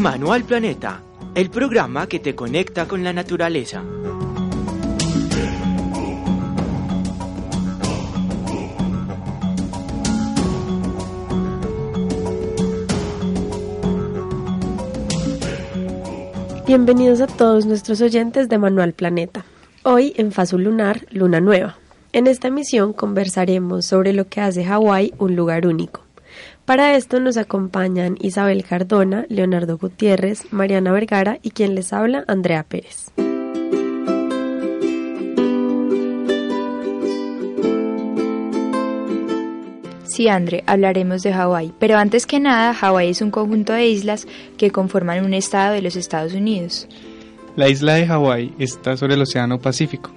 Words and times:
Manual 0.00 0.44
Planeta, 0.44 1.00
el 1.34 1.48
programa 1.48 2.06
que 2.06 2.18
te 2.18 2.34
conecta 2.34 2.86
con 2.86 3.02
la 3.02 3.14
naturaleza. 3.14 3.82
Bienvenidos 16.66 17.22
a 17.22 17.26
todos 17.26 17.64
nuestros 17.64 18.02
oyentes 18.02 18.50
de 18.50 18.58
Manual 18.58 18.92
Planeta. 18.92 19.46
Hoy 19.82 20.12
en 20.16 20.30
Fase 20.30 20.58
Lunar, 20.58 21.06
Luna 21.10 21.40
Nueva. 21.40 21.78
En 22.12 22.26
esta 22.26 22.48
emisión 22.48 22.92
conversaremos 22.92 23.86
sobre 23.86 24.12
lo 24.12 24.28
que 24.28 24.42
hace 24.42 24.64
Hawái 24.64 25.14
un 25.18 25.36
lugar 25.36 25.66
único. 25.66 26.05
Para 26.66 26.96
esto 26.96 27.20
nos 27.20 27.36
acompañan 27.36 28.16
Isabel 28.20 28.64
Cardona, 28.64 29.24
Leonardo 29.28 29.78
Gutiérrez, 29.78 30.52
Mariana 30.52 30.90
Vergara 30.90 31.38
y 31.40 31.50
quien 31.50 31.76
les 31.76 31.92
habla, 31.92 32.24
Andrea 32.26 32.64
Pérez. 32.64 33.12
Sí, 40.06 40.26
André, 40.26 40.64
hablaremos 40.66 41.22
de 41.22 41.32
Hawái, 41.32 41.72
pero 41.78 41.98
antes 41.98 42.26
que 42.26 42.40
nada, 42.40 42.74
Hawái 42.74 43.10
es 43.10 43.22
un 43.22 43.30
conjunto 43.30 43.72
de 43.72 43.86
islas 43.86 44.26
que 44.56 44.72
conforman 44.72 45.24
un 45.24 45.34
estado 45.34 45.74
de 45.74 45.82
los 45.82 45.94
Estados 45.94 46.34
Unidos. 46.34 46.88
La 47.54 47.68
isla 47.68 47.94
de 47.94 48.08
Hawái 48.08 48.54
está 48.58 48.96
sobre 48.96 49.14
el 49.14 49.22
Océano 49.22 49.60
Pacífico, 49.60 50.10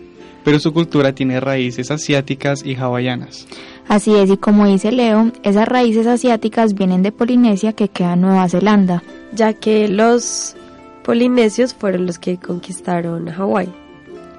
pero 0.43 0.57
su 0.57 0.73
cultura 0.73 1.13
tiene 1.13 1.39
raíces 1.39 1.91
asiáticas 1.91 2.65
y 2.65 2.75
hawaianas. 2.75 3.45
Así 3.89 4.13
es, 4.13 4.29
y 4.29 4.37
como 4.37 4.67
dice 4.67 4.91
Leo, 4.91 5.31
esas 5.41 5.67
raíces 5.67 6.05
asiáticas 6.05 6.75
vienen 6.75 7.01
de 7.01 7.11
Polinesia 7.11 7.73
que 7.73 7.87
queda 7.87 8.13
en 8.13 8.21
Nueva 8.21 8.47
Zelanda. 8.47 9.01
Ya 9.33 9.53
que 9.53 9.87
los 9.87 10.55
polinesios 11.03 11.73
fueron 11.73 12.05
los 12.05 12.19
que 12.19 12.37
conquistaron 12.37 13.27
Hawái. 13.31 13.67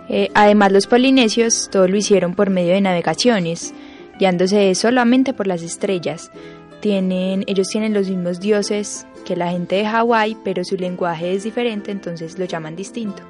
Eh, 0.08 0.30
además, 0.34 0.70
los 0.70 0.86
polinesios 0.86 1.68
todo 1.68 1.88
lo 1.88 1.96
hicieron 1.96 2.34
por 2.34 2.48
medio 2.48 2.74
de 2.74 2.80
navegaciones, 2.80 3.74
guiándose 4.20 4.72
solamente 4.76 5.32
por 5.32 5.48
las 5.48 5.62
estrellas. 5.62 6.30
Tienen, 6.78 7.42
ellos 7.48 7.70
tienen 7.70 7.92
los 7.92 8.08
mismos 8.08 8.38
dioses 8.38 9.04
que 9.24 9.34
la 9.34 9.50
gente 9.50 9.74
de 9.74 9.86
Hawái, 9.86 10.36
pero 10.44 10.62
su 10.64 10.76
lenguaje 10.76 11.34
es 11.34 11.42
diferente, 11.42 11.90
entonces 11.90 12.38
lo 12.38 12.44
llaman 12.44 12.76
distinto. 12.76 13.24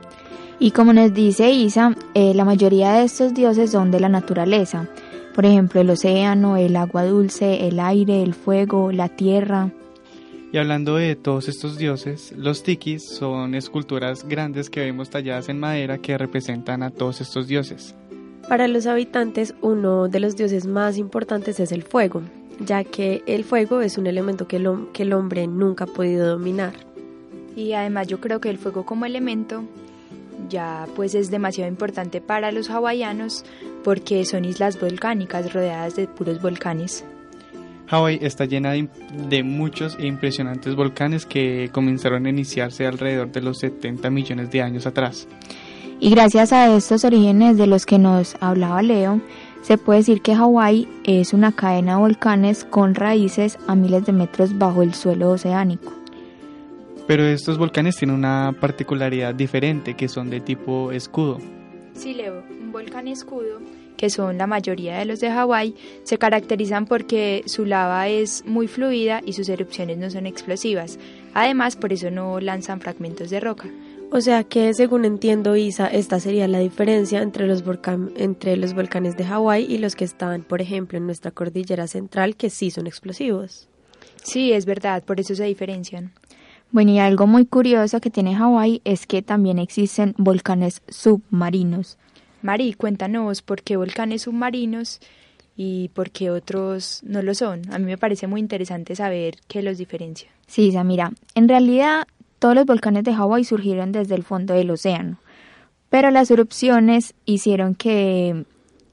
Y 0.59 0.73
como 0.73 0.93
nos 0.93 1.15
dice 1.15 1.51
Isa, 1.51 1.97
eh, 2.13 2.35
la 2.35 2.45
mayoría 2.45 2.93
de 2.93 3.05
estos 3.05 3.33
dioses 3.33 3.71
son 3.71 3.91
de 3.91 4.01
la 4.01 4.11
naturaleza 4.11 4.87
por 5.35 5.47
ejemplo, 5.47 5.81
el 5.81 5.91
océano, 5.91 6.57
el 6.57 6.77
agua 6.77 7.05
dulce, 7.05 7.69
el 7.69 7.81
aire, 7.81 8.23
el 8.23 8.35
fuego, 8.35 8.93
la 8.93 9.09
tierra. 9.09 9.71
Y 10.53 10.59
hablando 10.59 10.97
de 10.97 11.15
todos 11.15 11.49
estos 11.49 11.79
dioses, 11.79 12.33
los 12.37 12.65
tikis 12.65 13.07
son 13.07 13.55
esculturas 13.55 14.27
grandes 14.27 14.69
que 14.69 14.81
vemos 14.81 15.09
talladas 15.09 15.49
en 15.49 15.61
madera 15.61 15.99
que 15.99 16.19
representan 16.19 16.83
a 16.83 16.91
todos 16.91 17.21
estos 17.21 17.47
dioses. 17.47 17.95
Para 18.49 18.67
los 18.67 18.87
habitantes, 18.87 19.55
uno 19.61 20.09
de 20.09 20.19
los 20.19 20.37
dioses 20.37 20.67
más 20.67 20.99
importantes 20.99 21.61
es 21.61 21.71
el 21.71 21.85
fuego, 21.85 22.23
ya 22.59 22.83
que 22.83 23.23
el 23.27 23.45
fuego 23.45 23.81
es 23.81 23.97
un 23.97 24.09
elemento 24.09 24.49
que, 24.49 24.61
que 24.93 25.05
el 25.05 25.13
hombre 25.13 25.47
nunca 25.47 25.85
ha 25.85 25.87
podido 25.87 26.27
dominar. 26.27 26.73
Y 27.55 27.75
además 27.75 28.09
yo 28.09 28.21
creo 28.21 28.41
que 28.41 28.51
el 28.51 28.59
fuego 28.59 28.85
como 28.85 29.07
elemento 29.07 29.63
ya 30.49 30.87
pues 30.97 31.15
es 31.15 31.31
demasiado 31.31 31.69
importante 31.69 32.21
para 32.21 32.53
los 32.53 32.71
hawaianos 32.71 33.45
porque 33.85 34.25
son 34.25 34.45
islas 34.45 34.81
volcánicas 34.81 35.53
rodeadas 35.53 35.97
de 35.97 36.07
puros 36.07 36.41
volcanes. 36.41 37.05
Hawái 37.91 38.21
está 38.23 38.45
llena 38.45 38.73
de, 38.73 39.43
muchos 39.43 39.97
e 39.99 40.07
impresionantes 40.07 40.77
volcanes 40.77 41.27
que 41.27 41.71
comenzaron 41.73 42.25
a 42.25 42.29
iniciarse 42.31 42.87
alrededor 42.87 43.33
de 43.33 43.41
los 43.41 43.59
70 43.59 44.11
millones 44.11 44.51
de 44.53 44.63
años 44.63 44.87
atrás. 44.87 45.27
Y 45.99 46.11
gracias 46.11 46.53
a 46.53 46.75
estos 46.75 47.05
orígenes 47.05 47.59
de 47.59 47.67
los 47.67 47.87
que 47.87 47.99
nos 47.99 48.37
hablaba 48.41 48.81
Leo, 48.83 49.21
se 49.63 49.77
puede 49.77 49.99
decir 49.99 50.23
que 50.23 50.37
Hawái 50.37 50.89
es 51.05 51.35
una 51.35 51.53
cadena 51.53 51.97
de 51.97 52.01
volcanes 52.01 52.65
con 52.65 52.95
raíces 52.95 53.59
a 53.67 53.75
miles 53.75 54.07
de 54.07 54.13
metros 54.13 54.57
bajo 54.57 54.83
el 54.83 54.95
suelo 54.95 55.31
oceánico. 55.31 56.00
Pero 57.11 57.27
estos 57.27 57.59
volcanes 57.59 57.97
tienen 57.97 58.15
una 58.15 58.55
particularidad 58.61 59.35
diferente, 59.35 59.95
que 59.95 60.07
son 60.07 60.31
de 60.31 60.41
tipo 60.41 60.93
escudo. 60.93 61.39
Sí, 61.93 62.15
Leo, 62.15 62.45
un 62.49 62.71
volcán 62.71 63.09
escudo, 63.09 63.61
que 63.97 64.11
son 64.11 64.39
la 64.39 64.47
mayoría 64.47 64.97
de 64.97 65.07
los 65.07 65.19
de 65.19 65.29
Hawái, 65.29 65.75
se 66.05 66.19
caracterizan 66.19 66.87
porque 66.87 67.43
su 67.47 67.67
lava 67.67 68.07
es 68.07 68.45
muy 68.47 68.69
fluida 68.69 69.23
y 69.27 69.33
sus 69.33 69.49
erupciones 69.49 69.99
no 69.99 70.09
son 70.09 70.25
explosivas. 70.25 71.01
Además, 71.35 71.75
por 71.75 71.93
eso 71.93 72.13
no 72.13 72.39
lanzan 72.39 72.81
fragmentos 72.81 73.29
de 73.31 73.41
roca. 73.41 73.69
O 74.13 74.21
sea 74.21 74.45
que, 74.45 74.73
según 74.73 75.05
entiendo, 75.05 75.57
Isa, 75.57 75.89
esta 75.89 76.21
sería 76.21 76.47
la 76.47 76.61
diferencia 76.61 77.23
entre 77.23 77.49
los, 77.49 77.65
entre 78.15 78.57
los 78.57 78.73
volcanes 78.73 79.17
de 79.17 79.25
Hawái 79.25 79.65
y 79.65 79.79
los 79.79 79.97
que 79.97 80.05
están, 80.05 80.45
por 80.45 80.63
ejemplo, 80.63 80.97
en 80.97 81.07
nuestra 81.07 81.33
cordillera 81.33 81.89
central, 81.89 82.37
que 82.37 82.51
sí 82.51 82.71
son 82.71 82.87
explosivos. 82.87 83.69
Sí, 84.23 84.53
es 84.53 84.65
verdad, 84.65 85.03
por 85.03 85.19
eso 85.19 85.35
se 85.35 85.43
diferencian. 85.43 86.13
Bueno, 86.73 86.93
y 86.93 86.99
algo 87.01 87.27
muy 87.27 87.47
curioso 87.47 88.01
que 88.01 88.11
tiene 88.11 88.37
Hawái 88.37 88.81
es 88.85 89.07
que 89.07 89.23
también 89.23 89.59
existen 89.59 90.15
volcanes 90.17 90.83
submarinos. 90.89 91.99
Mari, 92.43 92.75
cuéntanos 92.75 93.43
por 93.43 93.63
qué 93.63 93.77
volcanes 93.77 94.23
submarinos 94.23 95.01
y 95.57 95.89
por 95.89 96.11
qué 96.11 96.31
otros 96.31 97.03
no 97.05 97.23
lo 97.23 97.35
son. 97.35 97.63
A 97.73 97.79
mí 97.79 97.87
me 97.87 97.99
parece 97.99 98.29
muy 98.29 98.41
interesante 98.41 98.95
saber 98.95 99.37
qué 99.49 99.63
los 99.63 99.79
diferencia. 99.79 100.31
Sí, 100.47 100.73
mira, 100.85 101.13
en 101.35 101.49
realidad 101.49 102.07
todos 102.39 102.55
los 102.55 102.67
volcanes 102.67 103.05
de 103.05 103.15
Hawái 103.15 103.45
surgieron 103.45 103.93
desde 103.93 104.15
el 104.15 104.23
fondo 104.23 104.55
del 104.55 104.71
océano, 104.71 105.19
pero 105.91 106.11
las 106.11 106.31
erupciones 106.31 107.15
hicieron 107.27 107.75
que, 107.75 108.47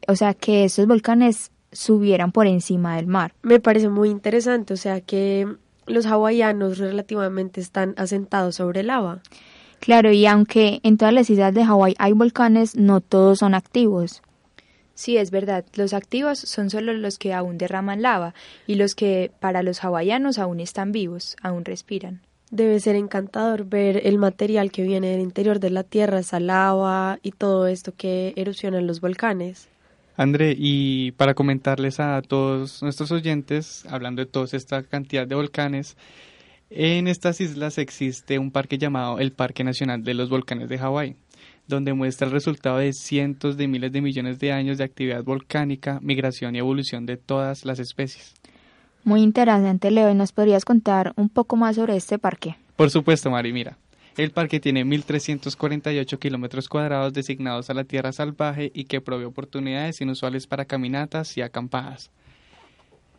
o 0.07 0.15
sea, 0.15 0.33
que 0.33 0.65
esos 0.65 0.87
volcanes 0.87 1.51
subieran 1.71 2.31
por 2.31 2.47
encima 2.47 2.95
del 2.95 3.07
mar. 3.07 3.33
Me 3.43 3.59
parece 3.59 3.87
muy 3.87 4.09
interesante, 4.09 4.73
o 4.73 4.77
sea 4.77 4.99
que 4.99 5.47
los 5.87 6.05
hawaianos 6.05 6.77
relativamente 6.77 7.61
están 7.61 7.93
asentados 7.97 8.55
sobre 8.55 8.83
lava. 8.83 9.21
Claro, 9.79 10.11
y 10.11 10.25
aunque 10.25 10.79
en 10.83 10.97
todas 10.97 11.13
las 11.13 11.29
islas 11.29 11.53
de 11.53 11.63
Hawái 11.65 11.95
hay 11.97 12.13
volcanes, 12.13 12.75
no 12.75 13.01
todos 13.01 13.39
son 13.39 13.53
activos. 13.53 14.21
Sí, 14.95 15.17
es 15.17 15.29
verdad, 15.29 15.63
los 15.75 15.93
activos 15.93 16.39
son 16.39 16.71
solo 16.71 16.91
los 16.93 17.19
que 17.19 17.31
aún 17.31 17.59
derraman 17.59 18.01
lava 18.01 18.33
y 18.65 18.75
los 18.75 18.95
que 18.95 19.31
para 19.39 19.61
los 19.61 19.83
hawaianos 19.83 20.39
aún 20.39 20.59
están 20.59 20.91
vivos, 20.91 21.35
aún 21.43 21.65
respiran. 21.65 22.21
Debe 22.49 22.79
ser 22.79 22.95
encantador 22.95 23.65
ver 23.65 24.07
el 24.07 24.17
material 24.17 24.71
que 24.71 24.81
viene 24.81 25.09
del 25.11 25.21
interior 25.21 25.59
de 25.59 25.69
la 25.69 25.83
Tierra, 25.83 26.19
esa 26.19 26.39
lava 26.39 27.19
y 27.21 27.31
todo 27.31 27.67
esto 27.67 27.93
que 27.95 28.33
erosionan 28.37 28.87
los 28.87 29.01
volcanes. 29.01 29.67
André, 30.17 30.55
y 30.57 31.11
para 31.11 31.35
comentarles 31.35 31.99
a 31.99 32.19
todos 32.23 32.81
nuestros 32.81 33.11
oyentes, 33.11 33.85
hablando 33.85 34.23
de 34.23 34.25
toda 34.25 34.47
esta 34.51 34.81
cantidad 34.81 35.27
de 35.27 35.35
volcanes, 35.35 35.95
en 36.71 37.07
estas 37.07 37.39
islas 37.39 37.77
existe 37.77 38.39
un 38.39 38.49
parque 38.49 38.79
llamado 38.79 39.19
el 39.19 39.31
Parque 39.31 39.63
Nacional 39.63 40.03
de 40.03 40.15
los 40.15 40.29
Volcanes 40.29 40.69
de 40.69 40.79
Hawái, 40.79 41.15
donde 41.67 41.93
muestra 41.93 42.25
el 42.25 42.33
resultado 42.33 42.79
de 42.79 42.93
cientos 42.93 43.57
de 43.57 43.67
miles 43.67 43.91
de 43.91 44.01
millones 44.01 44.39
de 44.39 44.51
años 44.51 44.79
de 44.79 44.85
actividad 44.85 45.23
volcánica, 45.23 45.99
migración 46.01 46.55
y 46.55 46.59
evolución 46.59 47.05
de 47.05 47.17
todas 47.17 47.63
las 47.63 47.77
especies. 47.77 48.33
Muy 49.03 49.21
interesante, 49.21 49.91
Leo, 49.91 50.09
¿y 50.09 50.15
nos 50.15 50.31
podrías 50.31 50.65
contar 50.65 51.13
un 51.15 51.29
poco 51.29 51.57
más 51.57 51.75
sobre 51.75 51.95
este 51.95 52.17
parque? 52.17 52.55
Por 52.75 52.89
supuesto, 52.89 53.29
Mari, 53.29 53.53
mira. 53.53 53.77
El 54.17 54.31
parque 54.31 54.59
tiene 54.59 54.83
1.348 54.83 56.17
kilómetros 56.17 56.67
cuadrados 56.67 57.13
designados 57.13 57.69
a 57.69 57.75
la 57.75 57.83
tierra 57.83 58.11
salvaje 58.11 58.71
y 58.73 58.85
que 58.85 58.99
provee 58.99 59.25
oportunidades 59.25 60.01
inusuales 60.01 60.47
para 60.47 60.65
caminatas 60.65 61.37
y 61.37 61.41
acampadas. 61.41 62.09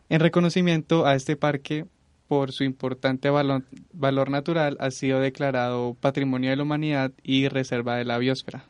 En 0.08 0.18
reconocimiento 0.18 1.06
a 1.06 1.14
este 1.14 1.36
parque, 1.36 1.86
por 2.26 2.50
su 2.50 2.64
importante 2.64 3.30
valor, 3.30 4.30
natural, 4.30 4.76
ha 4.80 4.90
sido 4.90 5.20
declarado 5.20 5.94
Patrimonio 6.00 6.50
de 6.50 6.56
la 6.56 6.64
Humanidad 6.64 7.12
y 7.22 7.46
Reserva 7.46 7.94
de 7.94 8.04
la 8.04 8.18
Biosfera. 8.18 8.64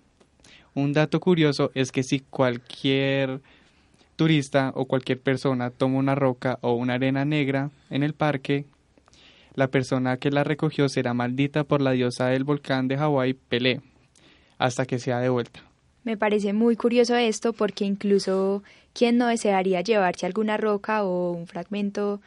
Un 0.75 0.93
dato 0.93 1.21
curioso 1.21 1.71
es 1.75 1.91
que 1.93 2.03
si 2.03 2.21
cualquier 2.21 3.41
turista 4.17 4.73
o 4.75 4.85
cualquier 4.85 5.19
persona 5.19 5.71
toma 5.71 5.99
una 5.99 6.15
roca 6.15 6.59
o 6.61 6.75
una 6.75 6.95
arena 6.95 7.25
negra 7.25 7.71
en 7.89 8.03
el 8.03 8.13
parque, 8.13 8.67
la 9.59 9.67
persona 9.67 10.19
que 10.19 10.31
la 10.31 10.45
recogió 10.45 10.89
será 10.89 11.15
maldita 11.15 11.65
por 11.65 11.83
la 11.83 11.91
diosa 11.91 12.29
del 12.29 12.45
volcán 12.45 12.87
de 12.87 12.97
Hawái, 12.97 13.35
Pelé, 13.35 13.81
hasta 14.57 14.87
que 14.87 15.01
sea 15.01 15.19
devuelta. 15.19 15.65
Me 16.05 16.17
parece 16.17 16.53
muy 16.53 16.77
curioso 16.77 17.17
esto 17.17 17.53
porque 17.53 17.85
incluso 17.85 18.63
quien 18.93 19.19
no 19.19 19.27
desearía 19.27 19.81
llevarse 19.81 20.27
alguna 20.27 20.59
roca 20.59 21.03
o 21.03 21.33
un 21.33 21.49
fragmento 21.49 22.21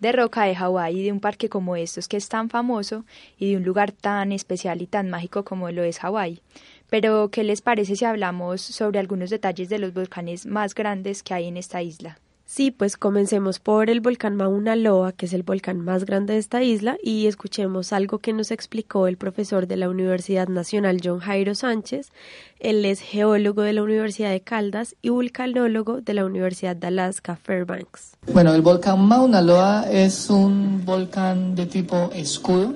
de 0.00 0.12
roca 0.12 0.44
de 0.44 0.54
Hawái 0.54 1.02
de 1.02 1.12
un 1.12 1.20
parque 1.20 1.50
como 1.50 1.76
estos 1.76 2.08
que 2.08 2.16
es 2.16 2.30
tan 2.30 2.48
famoso 2.48 3.04
y 3.38 3.50
de 3.50 3.58
un 3.58 3.64
lugar 3.64 3.92
tan 3.92 4.32
especial 4.32 4.80
y 4.80 4.86
tan 4.86 5.10
mágico 5.10 5.44
como 5.44 5.70
lo 5.70 5.84
es 5.84 5.98
Hawái. 5.98 6.40
Pero, 6.88 7.28
¿qué 7.30 7.44
les 7.44 7.60
parece 7.60 7.96
si 7.96 8.06
hablamos 8.06 8.62
sobre 8.62 8.98
algunos 8.98 9.28
detalles 9.28 9.68
de 9.68 9.78
los 9.78 9.92
volcanes 9.92 10.46
más 10.46 10.74
grandes 10.74 11.22
que 11.22 11.34
hay 11.34 11.48
en 11.48 11.58
esta 11.58 11.82
isla? 11.82 12.18
Sí, 12.50 12.70
pues 12.70 12.96
comencemos 12.96 13.58
por 13.58 13.90
el 13.90 14.00
volcán 14.00 14.34
Mauna 14.34 14.74
Loa, 14.74 15.12
que 15.12 15.26
es 15.26 15.34
el 15.34 15.42
volcán 15.42 15.82
más 15.82 16.06
grande 16.06 16.32
de 16.32 16.38
esta 16.38 16.62
isla, 16.62 16.96
y 17.02 17.26
escuchemos 17.26 17.92
algo 17.92 18.20
que 18.20 18.32
nos 18.32 18.50
explicó 18.50 19.06
el 19.06 19.18
profesor 19.18 19.66
de 19.66 19.76
la 19.76 19.90
Universidad 19.90 20.48
Nacional 20.48 20.98
John 21.04 21.18
Jairo 21.18 21.54
Sánchez. 21.54 22.10
Él 22.58 22.86
es 22.86 23.00
geólogo 23.00 23.60
de 23.60 23.74
la 23.74 23.82
Universidad 23.82 24.30
de 24.30 24.40
Caldas 24.40 24.96
y 25.02 25.10
vulcanólogo 25.10 26.00
de 26.00 26.14
la 26.14 26.24
Universidad 26.24 26.74
de 26.74 26.86
Alaska 26.86 27.36
Fairbanks. 27.36 28.16
Bueno, 28.32 28.54
el 28.54 28.62
volcán 28.62 29.06
Mauna 29.06 29.42
Loa 29.42 29.84
es 29.92 30.30
un 30.30 30.86
volcán 30.86 31.54
de 31.54 31.66
tipo 31.66 32.10
escudo 32.14 32.72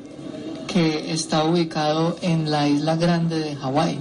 que 0.67 1.11
está 1.11 1.45
ubicado 1.45 2.19
en 2.21 2.51
la 2.51 2.69
isla 2.69 2.97
grande 2.97 3.39
de 3.39 3.57
Hawái, 3.57 3.99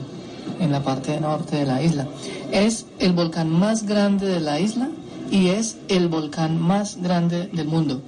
en 0.60 0.70
la 0.74 0.84
parte 0.84 1.18
norte 1.22 1.56
de 1.56 1.66
la 1.66 1.82
isla. 1.82 2.10
Es 2.52 2.88
el 3.00 3.14
volcán 3.14 3.50
más 3.50 3.86
grande 3.86 4.28
de 4.28 4.42
la 4.42 4.60
isla 4.60 4.90
y 5.32 5.48
es 5.48 5.78
el 5.88 6.10
volcán 6.10 6.62
más 6.62 7.02
grande 7.02 7.48
del 7.48 7.68
mundo. 7.68 8.02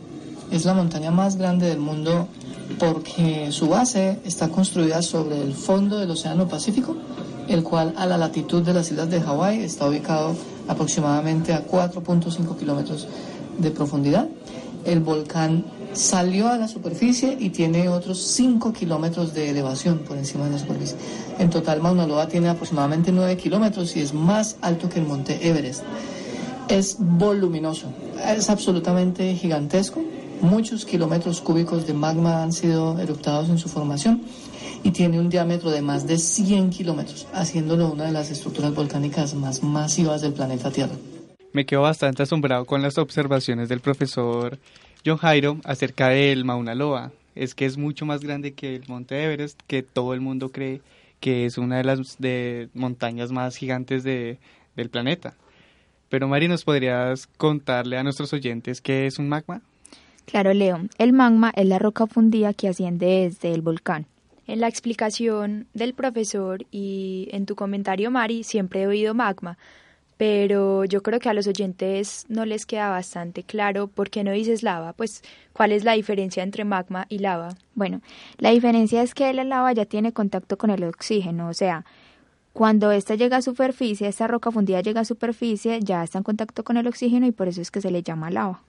Es 0.51 0.65
la 0.65 0.73
montaña 0.73 1.09
más 1.09 1.37
grande 1.37 1.67
del 1.67 1.79
mundo 1.79 2.27
porque 2.77 3.51
su 3.51 3.69
base 3.69 4.19
está 4.25 4.49
construida 4.49 5.01
sobre 5.01 5.41
el 5.41 5.53
fondo 5.53 5.97
del 5.97 6.11
Océano 6.11 6.47
Pacífico, 6.47 6.95
el 7.47 7.63
cual 7.63 7.93
a 7.97 8.05
la 8.05 8.17
latitud 8.17 8.61
de 8.61 8.73
las 8.73 8.91
islas 8.91 9.09
de 9.09 9.21
Hawái 9.21 9.63
está 9.63 9.87
ubicado 9.87 10.35
aproximadamente 10.67 11.53
a 11.53 11.65
4.5 11.65 12.57
kilómetros 12.57 13.07
de 13.57 13.71
profundidad. 13.71 14.27
El 14.85 14.99
volcán 14.99 15.65
salió 15.93 16.49
a 16.49 16.57
la 16.57 16.67
superficie 16.67 17.37
y 17.39 17.49
tiene 17.49 17.87
otros 17.87 18.21
5 18.21 18.73
kilómetros 18.73 19.33
de 19.33 19.49
elevación 19.49 19.99
por 19.99 20.17
encima 20.17 20.45
de 20.45 20.51
la 20.51 20.59
superficie. 20.59 20.97
En 21.39 21.49
total, 21.49 21.81
Mauna 21.81 22.05
Loa 22.05 22.27
tiene 22.27 22.49
aproximadamente 22.49 23.11
9 23.11 23.37
kilómetros 23.37 23.95
y 23.95 24.01
es 24.01 24.13
más 24.13 24.57
alto 24.61 24.89
que 24.89 24.99
el 24.99 25.05
monte 25.05 25.47
Everest. 25.47 25.83
Es 26.69 26.97
voluminoso, 26.99 27.93
es 28.25 28.49
absolutamente 28.49 29.35
gigantesco. 29.35 30.01
Muchos 30.41 30.85
kilómetros 30.85 31.41
cúbicos 31.41 31.85
de 31.87 31.93
magma 31.93 32.43
han 32.43 32.51
sido 32.51 32.99
eruptados 32.99 33.49
en 33.49 33.57
su 33.57 33.69
formación 33.69 34.21
y 34.83 34.91
tiene 34.91 35.19
un 35.19 35.29
diámetro 35.29 35.71
de 35.71 35.81
más 35.81 36.07
de 36.07 36.17
100 36.17 36.69
kilómetros, 36.69 37.27
haciéndolo 37.33 37.91
una 37.91 38.05
de 38.05 38.11
las 38.11 38.29
estructuras 38.31 38.73
volcánicas 38.73 39.33
más 39.35 39.63
masivas 39.63 40.21
del 40.21 40.33
planeta 40.33 40.71
Tierra. 40.71 40.95
Me 41.53 41.65
quedo 41.65 41.81
bastante 41.81 42.23
asombrado 42.23 42.65
con 42.65 42.81
las 42.81 42.97
observaciones 42.97 43.69
del 43.69 43.79
profesor 43.79 44.57
John 45.05 45.17
Jairo 45.17 45.57
acerca 45.63 46.09
del 46.09 46.45
Mauna 46.45 46.75
Loa. 46.75 47.11
Es 47.35 47.55
que 47.55 47.65
es 47.65 47.77
mucho 47.77 48.05
más 48.05 48.21
grande 48.21 48.53
que 48.53 48.75
el 48.75 48.83
Monte 48.87 49.23
Everest, 49.23 49.59
que 49.67 49.83
todo 49.83 50.13
el 50.13 50.21
mundo 50.21 50.49
cree 50.51 50.81
que 51.19 51.45
es 51.45 51.57
una 51.57 51.77
de 51.77 51.83
las 51.83 52.17
de 52.17 52.69
montañas 52.73 53.31
más 53.31 53.55
gigantes 53.55 54.03
de, 54.03 54.39
del 54.75 54.89
planeta. 54.89 55.35
Pero 56.09 56.27
Mari, 56.27 56.47
¿nos 56.47 56.63
podrías 56.63 57.27
contarle 57.37 57.97
a 57.97 58.03
nuestros 58.03 58.33
oyentes 58.33 58.81
qué 58.81 59.07
es 59.07 59.19
un 59.19 59.29
magma? 59.29 59.61
Claro, 60.25 60.53
Leo. 60.53 60.79
El 60.97 61.13
magma 61.13 61.51
es 61.55 61.65
la 61.65 61.79
roca 61.79 62.07
fundida 62.07 62.53
que 62.53 62.67
asciende 62.67 63.05
desde 63.05 63.53
el 63.53 63.61
volcán. 63.61 64.05
En 64.45 64.59
la 64.59 64.67
explicación 64.67 65.67
del 65.73 65.93
profesor 65.93 66.65
y 66.71 67.29
en 67.31 67.45
tu 67.45 67.55
comentario, 67.55 68.11
Mari, 68.11 68.43
siempre 68.43 68.81
he 68.81 68.87
oído 68.87 69.13
magma, 69.13 69.57
pero 70.17 70.85
yo 70.85 71.01
creo 71.01 71.19
que 71.19 71.29
a 71.29 71.33
los 71.33 71.47
oyentes 71.47 72.25
no 72.27 72.45
les 72.45 72.65
queda 72.65 72.89
bastante 72.89 73.43
claro 73.43 73.87
por 73.87 74.09
qué 74.09 74.23
no 74.23 74.31
dices 74.31 74.61
lava, 74.61 74.93
pues 74.93 75.23
cuál 75.53 75.71
es 75.71 75.83
la 75.83 75.93
diferencia 75.93 76.43
entre 76.43 76.65
magma 76.65 77.05
y 77.09 77.19
lava. 77.19 77.49
Bueno, 77.73 78.01
la 78.37 78.51
diferencia 78.51 79.01
es 79.01 79.13
que 79.13 79.33
la 79.33 79.43
lava 79.43 79.71
ya 79.71 79.85
tiene 79.85 80.11
contacto 80.11 80.57
con 80.57 80.69
el 80.69 80.83
oxígeno, 80.83 81.47
o 81.47 81.53
sea, 81.53 81.85
cuando 82.53 82.91
esta 82.91 83.15
llega 83.15 83.37
a 83.37 83.41
superficie, 83.41 84.07
esta 84.07 84.27
roca 84.27 84.51
fundida 84.51 84.79
llega 84.81 85.01
a 85.01 85.05
superficie, 85.05 85.79
ya 85.81 86.03
está 86.03 86.19
en 86.19 86.23
contacto 86.23 86.63
con 86.63 86.77
el 86.77 86.85
oxígeno 86.85 87.25
y 87.25 87.31
por 87.31 87.47
eso 87.47 87.61
es 87.61 87.71
que 87.71 87.81
se 87.81 87.89
le 87.89 88.03
llama 88.03 88.29
lava. 88.29 88.61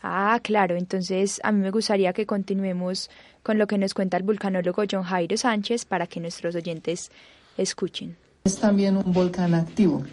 Ah, 0.00 0.38
claro, 0.40 0.76
entonces 0.76 1.40
a 1.42 1.50
mí 1.50 1.60
me 1.60 1.72
gustaría 1.72 2.12
que 2.12 2.26
continuemos 2.26 3.10
con 3.42 3.58
lo 3.58 3.66
que 3.66 3.76
nos 3.76 3.92
cuenta 3.92 4.16
el 4.16 4.22
vulcanólogo 4.22 4.84
John 4.88 5.02
Jairo 5.02 5.36
Sánchez 5.36 5.84
para 5.84 6.06
que 6.06 6.20
nuestros 6.20 6.54
oyentes 6.54 7.10
escuchen. 7.56 8.16
Es 8.44 8.60
también 8.60 8.96
un 8.96 9.12
volcán 9.12 9.54
activo 9.54 10.04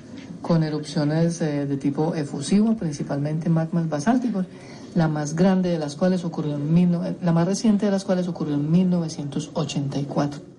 con 0.42 0.64
erupciones 0.64 1.40
eh, 1.42 1.68
de 1.68 1.78
tipo 1.78 2.16
efusivo, 2.16 2.76
principalmente 2.76 3.50
magmas 3.50 3.88
basálticos, 3.88 4.48
la 4.96 5.08
más 5.08 5.36
grande 5.36 5.70
de 5.70 5.78
las 5.78 5.96
cuales 5.96 6.26
ocurrió 6.26 6.56
en 6.56 6.74
mil, 6.74 6.98
la 7.22 7.32
más 7.32 7.48
reciente 7.48 7.86
de 7.86 7.92
las 7.92 8.04
cuales 8.04 8.28
ocurrió 8.28 8.56
en 8.56 8.72
1984. 8.72 10.55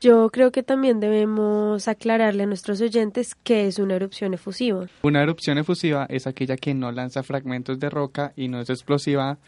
Yo 0.00 0.30
creo 0.30 0.50
que 0.50 0.62
también 0.62 0.98
debemos 0.98 1.86
aclararle 1.86 2.44
a 2.44 2.46
nuestros 2.46 2.80
oyentes 2.80 3.34
qué 3.34 3.66
es 3.66 3.78
una 3.78 3.96
erupción 3.96 4.32
efusiva. 4.32 4.86
Una 5.02 5.22
erupción 5.22 5.58
efusiva 5.58 6.06
es 6.08 6.26
aquella 6.26 6.56
que 6.56 6.72
no 6.72 6.90
lanza 6.90 7.22
fragmentos 7.22 7.78
de 7.78 7.90
roca 7.90 8.32
y 8.34 8.48
no 8.48 8.60
es 8.60 8.70
explosiva 8.70 9.38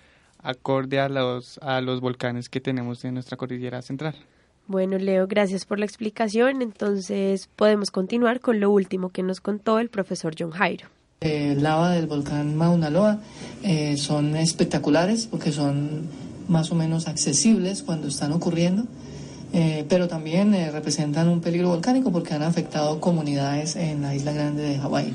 acorde 0.43 1.01
a 1.01 1.09
los, 1.09 1.59
a 1.63 1.81
los 1.81 2.01
volcanes 2.01 2.49
que 2.49 2.61
tenemos 2.61 3.03
en 3.05 3.15
nuestra 3.15 3.37
cordillera 3.37 3.81
central. 3.81 4.15
Bueno, 4.67 4.99
Leo, 4.99 5.27
gracias 5.27 5.65
por 5.65 5.79
la 5.79 5.87
explicación. 5.87 6.61
Entonces 6.61 7.49
podemos 7.57 7.91
continuar 7.91 8.41
con 8.41 8.61
lo 8.61 8.71
último 8.71 9.09
que 9.09 9.23
nos 9.23 9.41
contó 9.41 9.79
el 9.79 9.89
profesor 9.89 10.35
John 10.39 10.51
Jairo. 10.51 10.89
El 11.21 11.59
eh, 11.59 11.61
lava 11.61 11.93
del 11.93 12.07
volcán 12.07 12.57
Mauna 12.57 12.91
Loa 12.91 13.21
eh, 13.63 13.97
son 13.97 14.37
espectaculares 14.37 15.27
porque 15.27 15.53
son 15.53 16.09
más 16.49 16.73
o 16.73 16.75
menos 16.75 17.07
accesibles 17.07 17.83
cuando 17.83 18.09
están 18.09 18.33
ocurriendo, 18.33 18.85
eh, 19.53 19.85
pero 19.89 20.09
también 20.09 20.53
representan 20.73 21.29
un 21.29 21.41
peligro 21.41 21.69
volcánico 21.69 22.11
porque 22.11 22.35
han 22.35 22.43
afectado 22.43 23.01
comunidades 23.01 23.77
en 23.77 24.03
la 24.03 24.15
isla 24.15 24.33
grande 24.33 24.63
de 24.63 24.79
Hawái. 24.79 25.13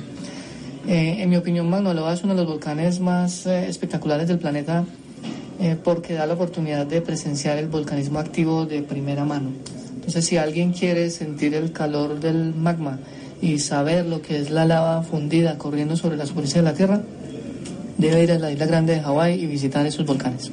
en 0.88 1.30
mi 1.30 1.36
opinión, 1.36 1.70
Mauna 1.70 1.92
es 2.14 2.24
uno 2.24 2.34
de 2.34 2.42
los 2.42 2.50
volcanes 2.50 3.00
más 3.00 3.46
espectaculares 3.46 4.28
del 4.28 4.40
planeta 4.40 4.86
eh, 5.60 5.76
porque 5.84 6.14
da 6.14 6.28
la 6.28 6.36
oportunidad 6.36 6.86
de 6.86 7.02
presenciar 7.02 7.58
el 7.58 7.68
volcanismo 7.68 8.20
activo 8.20 8.68
de 8.68 8.84
primera 8.84 9.26
mano. 9.26 9.50
Entonces, 9.96 10.26
si 10.26 10.38
alguien 10.38 10.72
quiere 10.72 11.10
sentir 11.10 11.56
el 11.56 11.72
calor 11.72 12.20
del 12.20 12.54
magma 12.54 13.00
y 13.42 13.58
saber 13.58 14.06
lo 14.06 14.22
que 14.22 14.38
es 14.38 14.52
la 14.52 14.66
lava 14.66 15.02
fundida 15.02 15.58
corriendo 15.58 15.98
sobre 15.98 16.16
la 16.16 16.28
superficie 16.28 16.62
de 16.62 16.64
la 16.64 16.76
Tierra, 16.76 17.02
debe 17.98 18.24
ir 18.24 18.32
a 18.34 18.38
la 18.38 18.52
isla 18.52 18.68
grande 18.68 18.94
de 18.94 19.02
Hawái 19.02 19.42
y 19.42 19.48
visitar 19.48 19.84
esos 19.88 20.06
volcanes. 20.06 20.52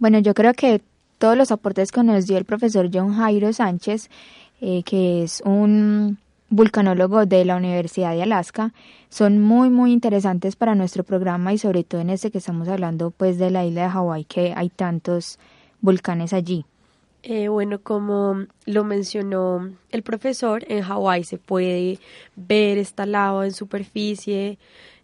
Bueno, 0.00 0.18
yo 0.18 0.34
creo 0.34 0.54
que 0.54 0.80
todos 1.24 1.38
los 1.38 1.52
aportes 1.52 1.90
que 1.90 2.02
nos 2.02 2.26
dio 2.26 2.36
el 2.36 2.44
profesor 2.44 2.90
John 2.92 3.14
Jairo 3.14 3.50
Sánchez, 3.50 4.10
eh, 4.60 4.82
que 4.82 5.22
es 5.22 5.40
un 5.46 6.18
vulcanólogo 6.50 7.24
de 7.24 7.46
la 7.46 7.56
Universidad 7.56 8.12
de 8.12 8.22
Alaska, 8.22 8.74
son 9.08 9.40
muy 9.40 9.70
muy 9.70 9.90
interesantes 9.94 10.54
para 10.54 10.74
nuestro 10.74 11.02
programa 11.02 11.54
y 11.54 11.56
sobre 11.56 11.82
todo 11.82 12.02
en 12.02 12.10
este 12.10 12.30
que 12.30 12.36
estamos 12.36 12.68
hablando 12.68 13.10
pues 13.10 13.38
de 13.38 13.50
la 13.50 13.64
isla 13.64 13.84
de 13.84 13.88
Hawái 13.88 14.24
que 14.24 14.52
hay 14.54 14.68
tantos 14.68 15.38
volcanes 15.80 16.34
allí. 16.34 16.66
Eh, 17.22 17.48
bueno, 17.48 17.78
como 17.78 18.44
lo 18.66 18.84
mencionó 18.84 19.70
el 19.92 20.02
profesor, 20.02 20.62
en 20.68 20.82
Hawái 20.82 21.24
se 21.24 21.38
puede 21.38 22.00
ver 22.36 22.76
esta 22.76 23.06
lava 23.06 23.46
en 23.46 23.52
superficie 23.52 24.58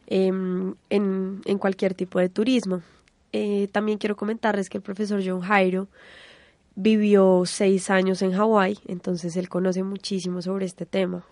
em, 0.07 0.75
en, 0.91 1.41
en, 1.47 1.57
cualquier 1.57 1.95
tipo 1.95 2.19
de 2.19 2.29
turismo. 2.29 2.83
Eh, 3.33 3.69
también 3.73 3.99
quiero 3.99 4.17
comentarles 4.17 4.69
que 4.69 4.79
el 4.79 4.83
profesor 4.83 5.23
John 5.25 5.41
Jairo 5.41 5.89
vivió 6.75 7.43
seis 7.47 7.91
años 7.91 8.23
en 8.23 8.33
Hawái, 8.33 8.79
entonces 8.87 9.37
él 9.37 9.49
conoce 9.49 9.83
muchísimo 9.83 10.43
sobre 10.43 10.67
este 10.67 10.87
tema. 10.87 11.25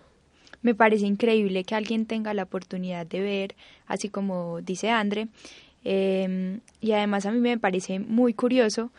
Me 0.61 0.75
parece 0.75 1.05
increíble 1.05 1.63
que 1.63 1.75
alguien 1.75 2.05
tenga 2.05 2.33
la 2.33 2.43
oportunidad 2.43 3.05
de 3.05 3.21
ver, 3.21 3.55
así 3.87 4.09
como 4.09 4.61
dice 4.61 4.89
Andre, 4.89 5.27
em, 5.83 6.59
y 6.81 6.91
además 6.91 7.25
a 7.25 7.31
mí 7.31 7.39
me 7.39 7.57
parece 7.57 7.99
muy 7.99 8.33
curioso 8.33 8.91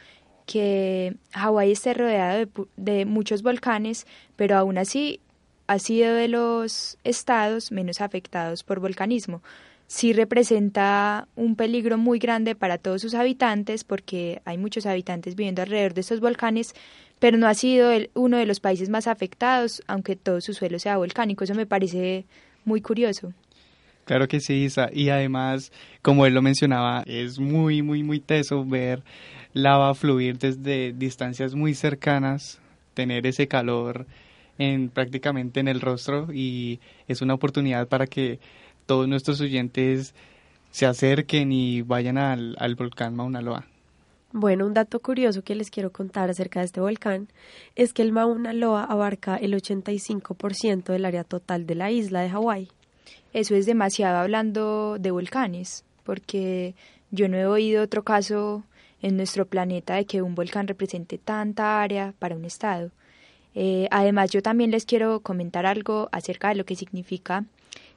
que 0.47 1.15
Hawái 1.33 1.73
esté 1.73 1.95
rodeado 1.95 2.39
de, 2.39 2.49
de 2.77 3.05
muchos 3.05 3.43
volcanes, 3.43 4.07
pero 4.37 4.57
aún 4.57 4.79
así 4.79 5.21
ha 5.67 5.79
sido 5.79 6.15
de 6.15 6.29
los 6.29 6.99
estados 7.05 7.71
menos 7.71 8.01
afectados 8.01 8.65
por 8.65 8.81
volcanismo 8.81 9.43
sí 9.91 10.13
representa 10.13 11.27
un 11.35 11.57
peligro 11.57 11.99
muy 11.99 12.21
grande 12.21 12.55
para 12.55 12.79
todos 12.79 13.03
sus 13.03 13.15
habitantes 13.15 13.83
porque 13.83 14.41
hay 14.45 14.57
muchos 14.57 14.87
habitantes 14.87 15.35
viviendo 15.35 15.63
alrededor 15.63 15.95
de 15.95 16.03
estos 16.03 16.21
volcanes, 16.21 16.77
pero 17.19 17.37
no 17.37 17.49
ha 17.49 17.55
sido 17.55 17.91
uno 18.15 18.37
de 18.37 18.47
los 18.47 18.61
países 18.61 18.89
más 18.89 19.09
afectados, 19.09 19.83
aunque 19.89 20.15
todo 20.15 20.41
su 20.41 20.55
suelo 20.55 20.79
sea 20.79 20.97
volcánico. 20.97 21.43
Eso 21.43 21.57
me 21.57 21.67
parece 21.67 22.25
muy 22.65 22.81
curioso. 22.81 23.33
Claro 24.05 24.29
que 24.29 24.39
sí, 24.39 24.63
Isa. 24.63 24.91
Y 24.93 25.09
además, 25.09 25.73
como 26.03 26.25
él 26.25 26.35
lo 26.35 26.43
mencionaba, 26.43 27.03
es 27.05 27.41
muy, 27.41 27.83
muy, 27.83 28.05
muy 28.05 28.21
teso 28.21 28.65
ver 28.65 29.03
lava 29.55 29.93
fluir 29.95 30.39
desde 30.39 30.93
distancias 30.93 31.57
muy 31.57 31.75
cercanas, 31.75 32.61
tener 32.95 33.27
ese 33.27 33.49
calor 33.49 34.07
en 34.57 34.89
prácticamente 34.89 35.59
en 35.59 35.67
el 35.67 35.81
rostro 35.81 36.29
y 36.33 36.79
es 37.09 37.23
una 37.23 37.35
oportunidad 37.35 37.89
para 37.89 38.07
que 38.07 38.39
todos 38.91 39.07
nuestros 39.07 39.41
oyentes 39.41 40.17
se 40.73 40.85
acerquen 40.85 41.53
y 41.53 41.83
vayan 41.83 42.19
al, 42.19 42.57
al 42.59 42.75
volcán 42.75 43.15
Mauna 43.15 43.41
Loa. 43.41 43.65
Bueno, 44.33 44.67
un 44.67 44.75
dato 44.75 44.99
curioso 44.99 45.43
que 45.43 45.55
les 45.55 45.71
quiero 45.71 45.93
contar 45.93 46.29
acerca 46.29 46.59
de 46.59 46.67
este 46.67 46.81
volcán 46.81 47.29
es 47.77 47.93
que 47.93 48.03
el 48.03 48.11
Mauna 48.11 48.53
Loa 48.53 48.83
abarca 48.83 49.37
el 49.37 49.55
85% 49.55 50.87
del 50.87 51.05
área 51.05 51.23
total 51.23 51.67
de 51.67 51.77
la 51.77 51.93
isla 51.93 52.23
de 52.23 52.31
Hawái. 52.31 52.69
Eso 53.33 53.55
es 53.55 53.65
demasiado 53.65 54.19
hablando 54.19 54.97
de 54.99 55.13
volcanes, 55.13 55.85
porque 56.03 56.75
yo 57.13 57.29
no 57.29 57.37
he 57.37 57.47
oído 57.47 57.85
otro 57.85 58.03
caso 58.03 58.65
en 59.03 59.17
nuestro 59.17 59.47
planeta 59.47 59.95
de 59.95 60.05
que 60.05 60.21
un 60.21 60.35
volcán 60.35 60.67
represente 60.67 61.17
tanta 61.17 61.81
área 61.81 62.13
para 62.19 62.35
un 62.35 62.45
estado. 62.45 62.91
Eh, 63.55 63.87
además, 63.93 64.33
yo 64.33 64.43
también 64.43 64.73
les 64.73 64.85
quiero 64.85 65.21
comentar 65.21 65.65
algo 65.65 66.09
acerca 66.11 66.49
de 66.49 66.57
lo 66.57 66.65
que 66.65 66.75
significa 66.75 67.45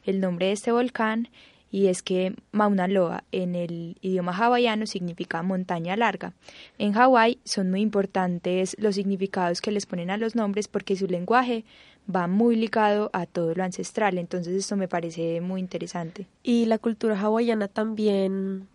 el 0.06 0.20
nombre 0.20 0.48
de 0.48 0.52
este 0.54 0.72
volcán 0.72 1.30
y 1.74 1.88
es 1.88 2.04
que 2.04 2.36
Mauna 2.52 2.88
Loa 2.88 3.24
en 3.32 3.56
el 3.56 3.98
idioma 4.02 4.32
hawaiano 4.32 4.86
significa 4.86 5.42
montaña 5.42 5.98
larga. 5.98 6.34
En 6.78 6.94
Hawái 6.94 7.40
son 7.46 7.72
muy 7.72 7.82
importantes 7.82 8.76
los 8.78 8.94
significados 8.94 9.60
que 9.60 9.72
les 9.72 9.88
ponen 9.88 10.12
a 10.12 10.18
los 10.18 10.36
nombres 10.36 10.68
porque 10.68 10.96
su 10.96 11.08
lenguaje 11.08 11.66
va 12.14 12.28
muy 12.28 12.56
ligado 12.56 13.10
a 13.12 13.26
todo 13.26 13.56
lo 13.56 13.64
ancestral, 13.64 14.20
entonces 14.20 14.54
esto 14.54 14.76
me 14.76 14.88
parece 14.88 15.42
muy 15.42 15.62
interesante. 15.62 16.28
Y 16.44 16.66
la 16.68 16.78
cultura 16.78 17.20
hawaiana 17.20 17.68
también 17.68 18.68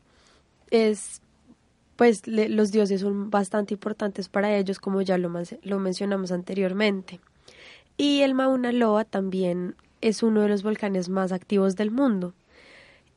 es 0.70 1.22
pues 1.94 2.26
los 2.26 2.72
dioses 2.72 3.00
son 3.00 3.30
bastante 3.30 3.74
importantes 3.74 4.28
para 4.28 4.56
ellos, 4.56 4.78
como 4.78 5.02
ya 5.02 5.18
lo, 5.18 5.32
lo 5.62 5.78
mencionamos 5.78 6.30
anteriormente. 6.30 7.18
Y 7.96 8.22
el 8.22 8.34
Mauna 8.34 8.70
Loa 8.70 9.04
también 9.04 9.74
es 10.00 10.22
uno 10.22 10.42
de 10.42 10.48
los 10.48 10.62
volcanes 10.62 11.08
más 11.08 11.32
activos 11.32 11.76
del 11.76 11.90
mundo. 11.90 12.34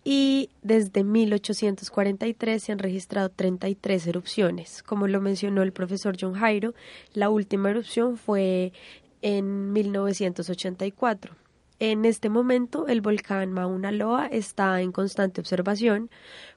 Y 0.04 0.50
desde 0.64 1.04
1843 1.04 2.64
se 2.64 2.72
han 2.72 2.80
registrado 2.80 3.30
33 3.30 4.08
erupciones. 4.08 4.82
Como 4.82 5.08
lo 5.08 5.22
mencionó 5.22 5.62
el 5.62 5.74
profesor 5.74 6.18
John 6.20 6.34
Jairo, 6.34 6.74
la 7.14 7.30
última 7.30 7.70
erupción 7.70 8.18
fue 8.18 8.74
en 9.22 9.72
1984. 9.74 11.36
En 11.80 12.06
este 12.06 12.30
momento, 12.30 12.88
el 12.88 13.02
volcán 13.02 13.54
Mauna 13.54 13.92
Loa 13.92 14.28
está 14.28 14.82
en 14.82 14.92
constante 14.92 15.42
observación 15.42 16.10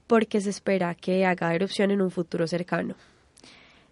porque 0.06 0.40
se 0.40 0.50
espera 0.50 0.94
que 0.94 1.24
haga 1.24 1.54
erupción 1.54 1.90
en 1.90 2.02
un 2.02 2.10
futuro 2.10 2.46
cercano. 2.46 2.94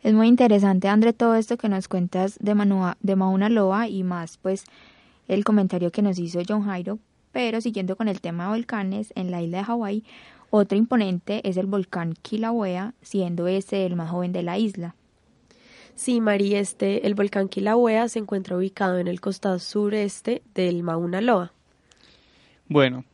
Es 0.03 0.13
muy 0.15 0.29
interesante, 0.29 0.89
André, 0.89 1.13
todo 1.13 1.35
esto 1.37 1.57
que 1.57 1.69
nos 1.69 1.89
cuentas 1.89 2.37
de, 2.41 2.55
de 3.01 3.17
Mauna 3.17 3.49
Loa 3.49 3.89
y 3.89 4.03
más, 4.03 4.37
pues, 4.39 4.65
el 5.29 5.45
comentario 5.45 5.91
que 5.91 6.03
nos 6.03 6.19
hizo 6.19 6.41
John 6.47 6.65
Jairo. 6.65 6.99
Pero 7.33 7.61
siguiendo 7.61 7.97
con 7.97 8.09
el 8.09 8.21
tema 8.21 8.45
de 8.45 8.51
volcanes, 8.51 9.13
en 9.17 9.31
la 9.31 9.43
isla 9.43 9.59
de 9.59 9.65
Hawái, 9.65 10.05
otro 10.51 10.77
imponente 10.77 11.49
es 11.49 11.57
el 11.57 11.67
volcán 11.67 12.15
Kilauea, 12.21 12.93
siendo 13.01 13.49
este 13.49 13.87
el 13.87 13.97
más 13.97 14.11
joven 14.11 14.33
de 14.33 14.43
la 14.43 14.59
isla. 14.59 14.95
Sí, 15.95 16.21
María, 16.21 16.61
este, 16.61 17.07
el 17.07 17.15
volcán 17.15 17.49
Kilauea 17.49 18.09
se 18.09 18.19
encuentra 18.19 18.57
ubicado 18.57 18.99
en 18.99 19.09
el 19.09 19.21
costado 19.21 19.59
sureste 19.59 20.43
del 20.55 20.83
Mauna 20.83 21.21
Loa. 21.21 21.53
Bueno, 22.69 23.05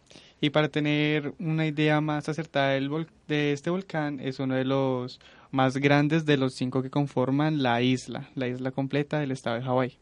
y 0.41 0.51
para 0.51 0.69
tener 0.69 1.35
una 1.39 1.67
idea 1.67 2.01
más 2.01 2.29
acertada 2.29 2.71
del 2.71 3.07
de 3.27 3.53
este 3.53 3.71
volcán, 3.71 4.21
es 4.21 4.39
uno 4.39 4.55
de 4.55 4.65
los 4.65 5.21
más 5.51 5.77
grandes 5.77 6.27
de 6.27 6.37
los 6.37 6.55
cinco 6.55 6.83
que 6.83 6.91
conforman 6.91 7.63
la 7.63 7.83
isla, 7.83 8.29
la 8.35 8.49
isla 8.49 8.71
completa 8.71 9.19
del 9.19 9.33
estado 9.33 9.57
de 9.57 9.63
Hawái. 9.63 9.99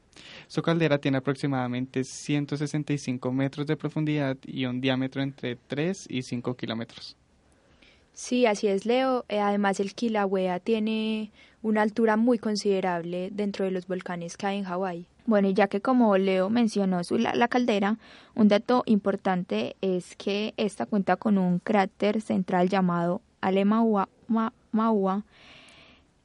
Su 0.48 0.62
caldera 0.62 0.98
tiene 0.98 1.18
aproximadamente 1.18 2.04
165 2.04 3.32
metros 3.32 3.66
de 3.66 3.76
profundidad 3.76 4.36
y 4.44 4.66
un 4.66 4.80
diámetro 4.80 5.22
entre 5.22 5.56
3 5.56 6.06
y 6.08 6.22
5 6.22 6.56
kilómetros. 6.56 7.16
Sí, 8.12 8.46
así 8.46 8.68
es, 8.68 8.86
Leo. 8.86 9.24
Eh, 9.28 9.40
además, 9.40 9.78
el 9.78 9.94
Kilauea 9.94 10.58
tiene 10.60 11.32
una 11.62 11.82
altura 11.82 12.16
muy 12.16 12.38
considerable 12.38 13.30
dentro 13.30 13.64
de 13.64 13.72
los 13.72 13.86
volcanes 13.86 14.36
que 14.36 14.46
hay 14.46 14.58
en 14.58 14.64
Hawái. 14.64 15.06
Bueno, 15.26 15.48
y 15.48 15.54
ya 15.54 15.66
que 15.66 15.80
como 15.80 16.16
Leo 16.16 16.48
mencionó 16.48 17.02
su, 17.02 17.18
la, 17.18 17.48
caldera, 17.48 17.98
un 18.36 18.46
dato 18.46 18.84
importante 18.86 19.74
es 19.80 20.14
que 20.16 20.54
esta 20.56 20.86
cuenta 20.86 21.16
con 21.16 21.36
un 21.36 21.58
cráter 21.58 22.20
central 22.20 22.68
llamado 22.68 23.20
Alemaua, 23.40 24.08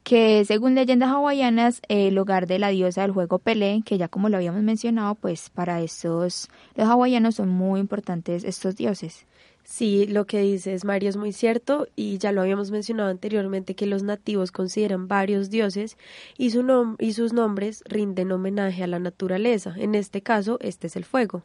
que 0.04 0.44
según 0.46 0.76
leyendas 0.76 1.10
hawaianas, 1.10 1.82
el 1.88 2.18
hogar 2.18 2.48
de 2.48 2.60
la 2.60 2.70
diosa 2.70 3.02
del 3.02 3.12
juego 3.12 3.40
Pelé, 3.40 3.82
que 3.86 3.98
ya 3.98 4.08
como 4.08 4.30
lo 4.30 4.38
habíamos 4.38 4.64
mencionado, 4.64 5.16
pues 5.16 5.50
para 5.50 5.82
estos, 5.82 6.50
los 6.76 6.88
hawaianos 6.88 7.36
son 7.36 7.50
muy 7.50 7.80
importantes 7.80 8.44
estos 8.44 8.76
dioses. 8.76 9.26
Sí, 9.64 10.08
lo 10.08 10.26
que 10.26 10.42
dices, 10.42 10.86
Mario, 10.86 11.10
es 11.10 11.18
muy 11.18 11.32
cierto 11.32 11.88
y 11.96 12.18
ya 12.18 12.32
lo 12.32 12.42
habíamos 12.42 12.72
mencionado 12.72 13.10
anteriormente 13.10 13.76
que 13.76 13.86
los 13.86 14.04
nativos 14.04 14.52
consideran 14.52 15.08
varios 15.08 15.50
dioses 15.50 15.98
y, 16.38 16.50
su 16.50 16.96
y 17.00 17.14
sus 17.14 17.32
nombres 17.32 17.84
rinden 17.88 18.32
homenaje 18.32 18.84
a 18.84 18.88
la 18.88 19.00
naturaleza. 19.00 19.76
En 19.78 19.96
este 19.96 20.22
caso, 20.22 20.58
este 20.62 20.88
es 20.88 20.96
el 20.96 21.06
fuego. 21.06 21.44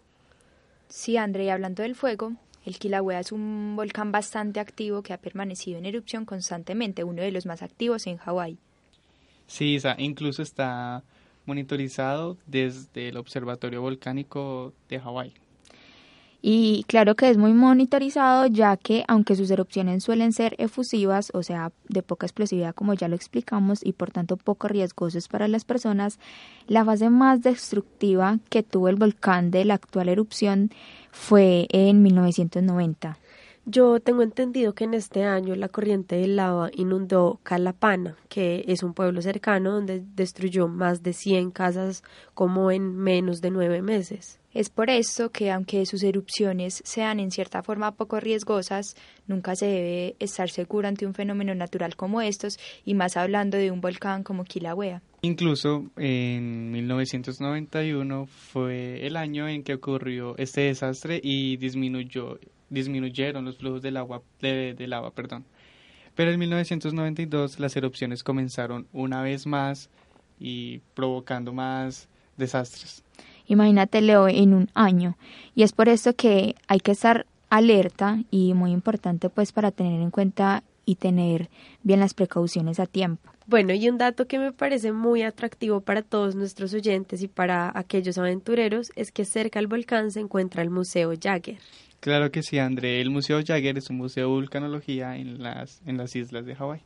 Sí, 0.89 1.17
André, 1.17 1.51
hablando 1.51 1.83
del 1.83 1.95
fuego, 1.95 2.33
el 2.67 2.79
Kilauea 2.79 3.21
es 3.21 3.33
un 3.33 3.75
volcán 3.77 4.13
bastante 4.13 4.61
activo 4.61 5.03
que 5.03 5.13
ha 5.13 5.19
permanecido 5.19 5.79
en 5.79 5.87
erupción 5.87 6.25
constantemente, 6.25 7.05
uno 7.05 7.23
de 7.23 7.31
los 7.31 7.47
más 7.47 7.63
activos 7.63 8.07
en 8.09 8.19
Hawái. 8.19 8.59
Sí, 9.47 9.79
incluso 9.99 10.43
está 10.43 11.05
monitorizado 11.47 12.37
desde 12.47 13.09
el 13.09 13.17
Observatorio 13.17 13.81
Volcánico 13.81 14.73
de 14.89 14.99
Hawái. 14.99 15.33
Y 16.43 16.85
claro 16.87 17.17
que 17.17 17.29
es 17.31 17.39
muy 17.39 17.53
monitorizado 17.55 18.47
ya 18.47 18.77
que 18.77 19.05
aunque 19.09 19.35
sus 19.35 19.51
erupciones 19.51 20.05
suelen 20.05 20.33
ser 20.33 20.55
efusivas, 20.59 21.31
o 21.35 21.43
sea, 21.43 21.73
de 21.89 22.03
poca 22.03 22.27
explosividad 22.27 22.75
como 22.75 22.95
ya 22.95 23.09
lo 23.09 23.17
explicamos 23.17 23.85
y 23.85 23.93
por 23.93 24.11
tanto 24.11 24.37
poco 24.37 24.69
riesgosos 24.69 25.29
para 25.29 25.49
las 25.49 25.65
personas, 25.65 26.21
la 26.69 26.85
fase 26.85 27.11
más 27.11 27.43
destructiva 27.43 28.39
que 28.49 28.63
tuvo 28.63 28.89
el 28.89 28.97
volcán 28.97 29.51
de 29.51 29.65
la 29.65 29.75
actual 29.75 30.09
erupción 30.09 30.71
fue 31.17 31.67
en 31.71 32.03
1990. 32.03 33.19
Yo 33.65 33.99
tengo 33.99 34.23
entendido 34.23 34.75
que 34.75 34.85
en 34.85 34.95
este 34.95 35.25
año 35.25 35.57
la 35.57 35.69
corriente 35.69 36.15
de 36.15 36.29
lava 36.29 36.71
inundó 36.73 37.41
Calapana, 37.43 38.17
que 38.29 38.65
es 38.69 38.85
un 38.85 38.95
pueblo 38.95 39.21
cercano 39.23 39.73
donde 39.73 40.05
destruyó 40.15 40.69
más 40.69 41.03
de 41.03 41.13
100 41.13 41.51
casas 41.51 42.05
como 42.35 42.71
en 42.71 42.97
menos 42.97 43.41
de 43.41 43.51
nueve 43.51 43.83
meses. 43.83 44.39
Es 44.55 44.71
por 44.71 44.89
eso 44.89 45.31
que 45.31 45.51
aunque 45.51 45.85
sus 45.85 46.05
erupciones 46.05 46.81
sean 46.85 47.19
en 47.19 47.33
cierta 47.33 47.63
forma 47.65 47.97
poco 47.97 48.21
riesgosas, 48.21 48.95
nunca 49.27 49.57
se 49.57 49.67
debe 49.67 50.17
estar 50.21 50.49
seguro 50.49 50.87
ante 50.87 51.05
un 51.05 51.15
fenómeno 51.15 51.53
natural 51.57 51.97
como 51.97 52.21
estos 52.21 52.59
y 52.85 52.95
más 52.95 53.17
hablando 53.17 53.57
de 53.57 53.73
un 53.73 53.81
volcán 53.81 54.23
como 54.23 54.45
Kilauea. 54.45 55.03
Incluso 55.27 55.87
en 55.97 56.71
1991 56.71 58.27
fue 58.27 59.05
el 59.05 59.17
año 59.17 59.49
en 59.49 59.65
que 59.65 59.75
ocurrió 59.75 60.39
este 60.39 60.61
desastre 60.61 61.21
y 61.21 61.57
disminuyó, 61.57 62.39
disminuyeron 62.71 63.45
los 63.45 63.57
flujos 63.57 63.83
del 63.83 63.97
agua, 63.97 64.23
de, 64.41 64.89
agua. 64.93 65.11
Perdón. 65.11 65.45
Pero 66.15 66.31
en 66.31 66.39
1992 66.39 67.59
las 67.59 67.77
erupciones 67.77 68.23
comenzaron 68.23 68.87
una 68.93 69.21
vez 69.23 69.49
más 69.49 69.91
y 70.39 70.79
provocando 70.95 71.53
más 71.53 72.09
desastres. 72.37 73.03
Imagínate, 73.49 74.03
Leo, 74.03 74.29
en 74.29 74.55
un 74.55 74.71
año. 74.75 75.17
Y 75.57 75.65
es 75.65 75.73
por 75.73 75.89
eso 75.89 76.15
que 76.15 76.55
hay 76.69 76.79
que 76.79 76.93
estar 76.93 77.27
alerta 77.51 78.23
y 78.31 78.55
muy 78.55 78.71
importante 78.71 79.29
pues 79.29 79.51
para 79.51 79.73
tener 79.73 80.01
en 80.01 80.13
cuenta 80.13 80.63
y 80.87 80.95
tener 80.95 81.51
bien 81.83 82.01
las 82.01 82.15
precauciones 82.15 82.81
a 82.81 82.87
tiempo. 82.87 83.31
Bueno, 83.47 83.75
y 83.75 83.89
un 83.89 83.99
dato 83.99 84.27
que 84.27 84.39
me 84.39 84.53
parece 84.53 84.93
muy 84.93 85.23
atractivo 85.23 85.81
para 85.81 86.03
todos 86.03 86.35
nuestros 86.35 86.73
oyentes 86.73 87.23
y 87.23 87.29
para 87.29 87.71
aquellos 87.79 88.17
aventureros 88.17 88.91
es 88.97 89.13
que 89.13 89.25
cerca 89.25 89.59
al 89.59 89.67
volcán 89.67 90.11
se 90.11 90.21
encuentra 90.21 90.63
el 90.63 90.71
Museo 90.71 91.13
Jagger. 91.21 91.59
Claro 92.01 92.31
que 92.31 92.43
sí, 92.43 92.59
André. 92.59 93.01
El 93.01 93.11
Museo 93.11 93.41
Jagger 93.45 93.79
es 93.79 93.91
un 93.91 93.99
museo 93.99 94.29
de 94.29 94.35
vulcanología 94.35 95.17
en 95.17 95.43
las, 95.43 95.83
en 95.87 95.97
las 95.97 96.17
islas 96.17 96.47
de 96.47 96.55
Hawái. 96.55 96.81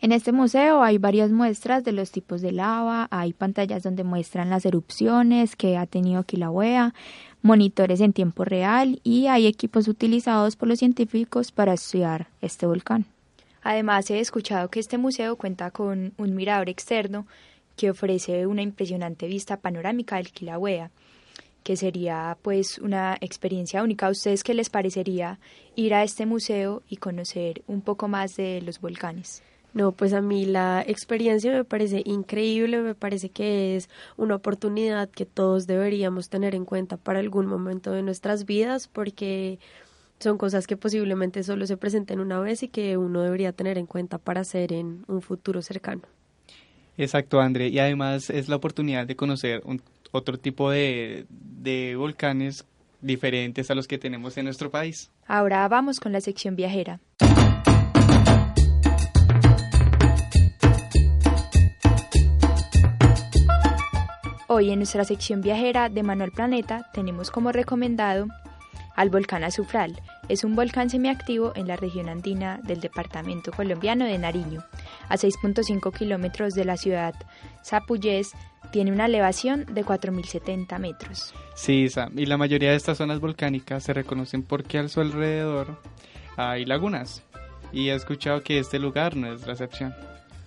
En 0.00 0.12
este 0.12 0.32
museo 0.32 0.82
hay 0.82 0.98
varias 0.98 1.30
muestras 1.30 1.82
de 1.82 1.92
los 1.92 2.10
tipos 2.10 2.42
de 2.42 2.52
lava, 2.52 3.08
hay 3.10 3.32
pantallas 3.32 3.82
donde 3.82 4.04
muestran 4.04 4.50
las 4.50 4.66
erupciones 4.66 5.56
que 5.56 5.78
ha 5.78 5.86
tenido 5.86 6.24
Kilauea, 6.24 6.92
monitores 7.40 8.00
en 8.00 8.12
tiempo 8.12 8.44
real 8.44 9.00
y 9.02 9.28
hay 9.28 9.46
equipos 9.46 9.88
utilizados 9.88 10.56
por 10.56 10.68
los 10.68 10.78
científicos 10.78 11.52
para 11.52 11.74
estudiar 11.74 12.28
este 12.42 12.66
volcán. 12.66 13.06
Además, 13.64 14.10
he 14.10 14.20
escuchado 14.20 14.68
que 14.68 14.78
este 14.78 14.98
museo 14.98 15.36
cuenta 15.36 15.70
con 15.70 16.12
un 16.18 16.34
mirador 16.36 16.68
externo 16.68 17.26
que 17.76 17.90
ofrece 17.90 18.46
una 18.46 18.60
impresionante 18.60 19.26
vista 19.26 19.56
panorámica 19.56 20.16
del 20.16 20.30
Kilauea, 20.30 20.90
que 21.62 21.76
sería 21.76 22.36
pues 22.42 22.78
una 22.78 23.16
experiencia 23.22 23.82
única. 23.82 24.06
¿A 24.06 24.10
ustedes 24.10 24.44
qué 24.44 24.52
les 24.52 24.68
parecería 24.68 25.40
ir 25.76 25.94
a 25.94 26.04
este 26.04 26.26
museo 26.26 26.82
y 26.90 26.98
conocer 26.98 27.62
un 27.66 27.80
poco 27.80 28.06
más 28.06 28.36
de 28.36 28.60
los 28.60 28.82
volcanes? 28.82 29.42
No, 29.72 29.90
pues 29.90 30.12
a 30.12 30.20
mí 30.20 30.44
la 30.44 30.84
experiencia 30.86 31.50
me 31.50 31.64
parece 31.64 32.02
increíble, 32.04 32.80
me 32.80 32.94
parece 32.94 33.30
que 33.30 33.76
es 33.76 33.88
una 34.16 34.36
oportunidad 34.36 35.08
que 35.08 35.26
todos 35.26 35.66
deberíamos 35.66 36.28
tener 36.28 36.54
en 36.54 36.64
cuenta 36.64 36.96
para 36.96 37.18
algún 37.18 37.46
momento 37.46 37.90
de 37.90 38.02
nuestras 38.02 38.44
vidas 38.44 38.86
porque 38.86 39.58
son 40.24 40.38
cosas 40.38 40.66
que 40.66 40.76
posiblemente 40.76 41.42
solo 41.44 41.66
se 41.66 41.76
presenten 41.76 42.18
una 42.18 42.40
vez 42.40 42.62
y 42.62 42.68
que 42.68 42.96
uno 42.96 43.22
debería 43.22 43.52
tener 43.52 43.78
en 43.78 43.86
cuenta 43.86 44.18
para 44.18 44.40
hacer 44.40 44.72
en 44.72 45.04
un 45.06 45.22
futuro 45.22 45.62
cercano. 45.62 46.02
Exacto, 46.96 47.40
André. 47.40 47.68
Y 47.68 47.78
además 47.78 48.30
es 48.30 48.48
la 48.48 48.56
oportunidad 48.56 49.06
de 49.06 49.16
conocer 49.16 49.60
un, 49.64 49.82
otro 50.10 50.38
tipo 50.38 50.70
de, 50.70 51.26
de 51.28 51.94
volcanes 51.96 52.64
diferentes 53.02 53.70
a 53.70 53.74
los 53.74 53.86
que 53.86 53.98
tenemos 53.98 54.36
en 54.38 54.46
nuestro 54.46 54.70
país. 54.70 55.10
Ahora 55.26 55.68
vamos 55.68 56.00
con 56.00 56.12
la 56.12 56.20
sección 56.20 56.56
viajera. 56.56 57.00
Hoy 64.48 64.70
en 64.70 64.78
nuestra 64.78 65.04
sección 65.04 65.42
viajera 65.42 65.88
de 65.88 66.02
Manuel 66.02 66.30
Planeta 66.30 66.88
tenemos 66.94 67.30
como 67.30 67.52
recomendado 67.52 68.28
al 68.94 69.10
volcán 69.10 69.44
Azufral. 69.44 70.00
Es 70.28 70.42
un 70.42 70.56
volcán 70.56 70.88
semiactivo 70.88 71.52
en 71.54 71.68
la 71.68 71.76
región 71.76 72.08
andina 72.08 72.58
del 72.62 72.80
departamento 72.80 73.52
colombiano 73.52 74.06
de 74.06 74.18
Nariño. 74.18 74.64
A 75.08 75.16
6.5 75.16 75.92
kilómetros 75.96 76.54
de 76.54 76.64
la 76.64 76.76
ciudad 76.76 77.14
Zapuyés, 77.64 78.32
tiene 78.70 78.90
una 78.90 79.06
elevación 79.06 79.66
de 79.66 79.84
4.070 79.84 80.78
metros. 80.78 81.34
Sí, 81.54 81.86
y 82.16 82.26
la 82.26 82.36
mayoría 82.36 82.70
de 82.70 82.76
estas 82.76 82.98
zonas 82.98 83.20
volcánicas 83.20 83.84
se 83.84 83.92
reconocen 83.92 84.42
porque 84.42 84.78
a 84.78 84.88
su 84.88 85.00
alrededor 85.00 85.78
hay 86.36 86.64
lagunas. 86.64 87.22
Y 87.72 87.90
he 87.90 87.94
escuchado 87.94 88.42
que 88.42 88.58
este 88.58 88.78
lugar 88.78 89.16
no 89.16 89.32
es 89.32 89.46
la 89.46 89.52
excepción. 89.52 89.94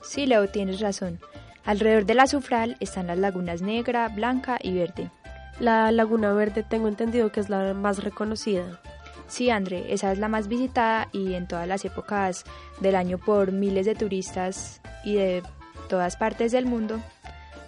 Sí, 0.01 0.25
Leo, 0.25 0.47
tienes 0.49 0.79
razón. 0.79 1.19
Alrededor 1.65 2.05
del 2.05 2.19
azufral 2.19 2.77
están 2.79 3.07
las 3.07 3.17
lagunas 3.17 3.61
negra, 3.61 4.07
blanca 4.09 4.57
y 4.61 4.73
verde. 4.73 5.11
La 5.59 5.91
Laguna 5.91 6.33
Verde 6.33 6.63
tengo 6.63 6.87
entendido 6.87 7.31
que 7.31 7.39
es 7.39 7.49
la 7.49 7.73
más 7.73 8.03
reconocida. 8.03 8.79
Sí, 9.27 9.49
André, 9.49 9.93
esa 9.93 10.11
es 10.11 10.19
la 10.19 10.29
más 10.29 10.47
visitada 10.47 11.09
y 11.11 11.33
en 11.33 11.47
todas 11.47 11.67
las 11.67 11.83
épocas 11.85 12.45
del 12.79 12.95
año 12.95 13.17
por 13.17 13.51
miles 13.51 13.85
de 13.85 13.95
turistas 13.95 14.81
y 15.03 15.15
de 15.15 15.43
todas 15.89 16.15
partes 16.15 16.51
del 16.51 16.65
mundo 16.65 16.99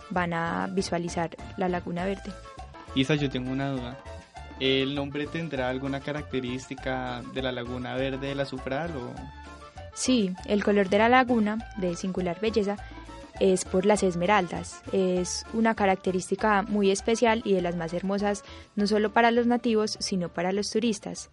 van 0.09 0.33
a 0.33 0.67
visualizar 0.71 1.35
la 1.57 1.69
Laguna 1.69 2.05
Verde. 2.05 2.31
Isa, 2.95 3.15
yo 3.15 3.29
tengo 3.29 3.51
una 3.51 3.71
duda. 3.71 3.97
¿El 4.59 4.95
nombre 4.95 5.27
tendrá 5.27 5.69
alguna 5.69 5.99
característica 5.99 7.21
de 7.33 7.41
la 7.41 7.51
Laguna 7.51 7.95
Verde 7.95 8.27
del 8.27 8.39
Azufral 8.39 8.91
o...? 8.95 9.13
Sí, 9.93 10.33
el 10.45 10.63
color 10.63 10.89
de 10.89 10.97
la 10.97 11.09
laguna, 11.09 11.57
de 11.77 11.95
singular 11.95 12.39
belleza, 12.39 12.77
es 13.39 13.65
por 13.65 13.85
las 13.85 14.03
esmeraldas. 14.03 14.81
Es 14.91 15.45
una 15.53 15.75
característica 15.75 16.61
muy 16.63 16.91
especial 16.91 17.41
y 17.45 17.53
de 17.53 17.61
las 17.61 17.75
más 17.75 17.93
hermosas 17.93 18.43
no 18.75 18.87
solo 18.87 19.11
para 19.11 19.31
los 19.31 19.47
nativos, 19.47 19.97
sino 19.99 20.29
para 20.29 20.51
los 20.51 20.69
turistas. 20.71 21.29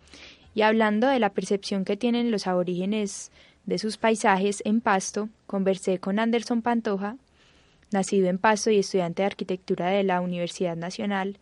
Y 0.55 0.63
hablando 0.63 1.09
de 1.09 1.19
la 1.19 1.31
percepción 1.31 1.85
que 1.85 1.97
tienen 1.97 2.31
los 2.31 2.47
aborígenes 2.47 3.31
de 3.67 3.79
sus 3.79 3.99
paisajes 3.99 4.63
en 4.65 4.81
Pasto, 4.81 5.29
conversé 5.47 5.99
con 5.99 6.19
Anderson 6.19 6.63
Pantoja, 6.63 7.17
nacido 7.91 8.29
en 8.29 8.39
Pasto 8.39 8.71
y 8.71 8.79
estudiante 8.79 9.23
de 9.23 9.27
arquitectura 9.27 9.89
de 9.89 10.05
la 10.05 10.21
Universidad 10.21 10.77
Nacional, 10.77 11.39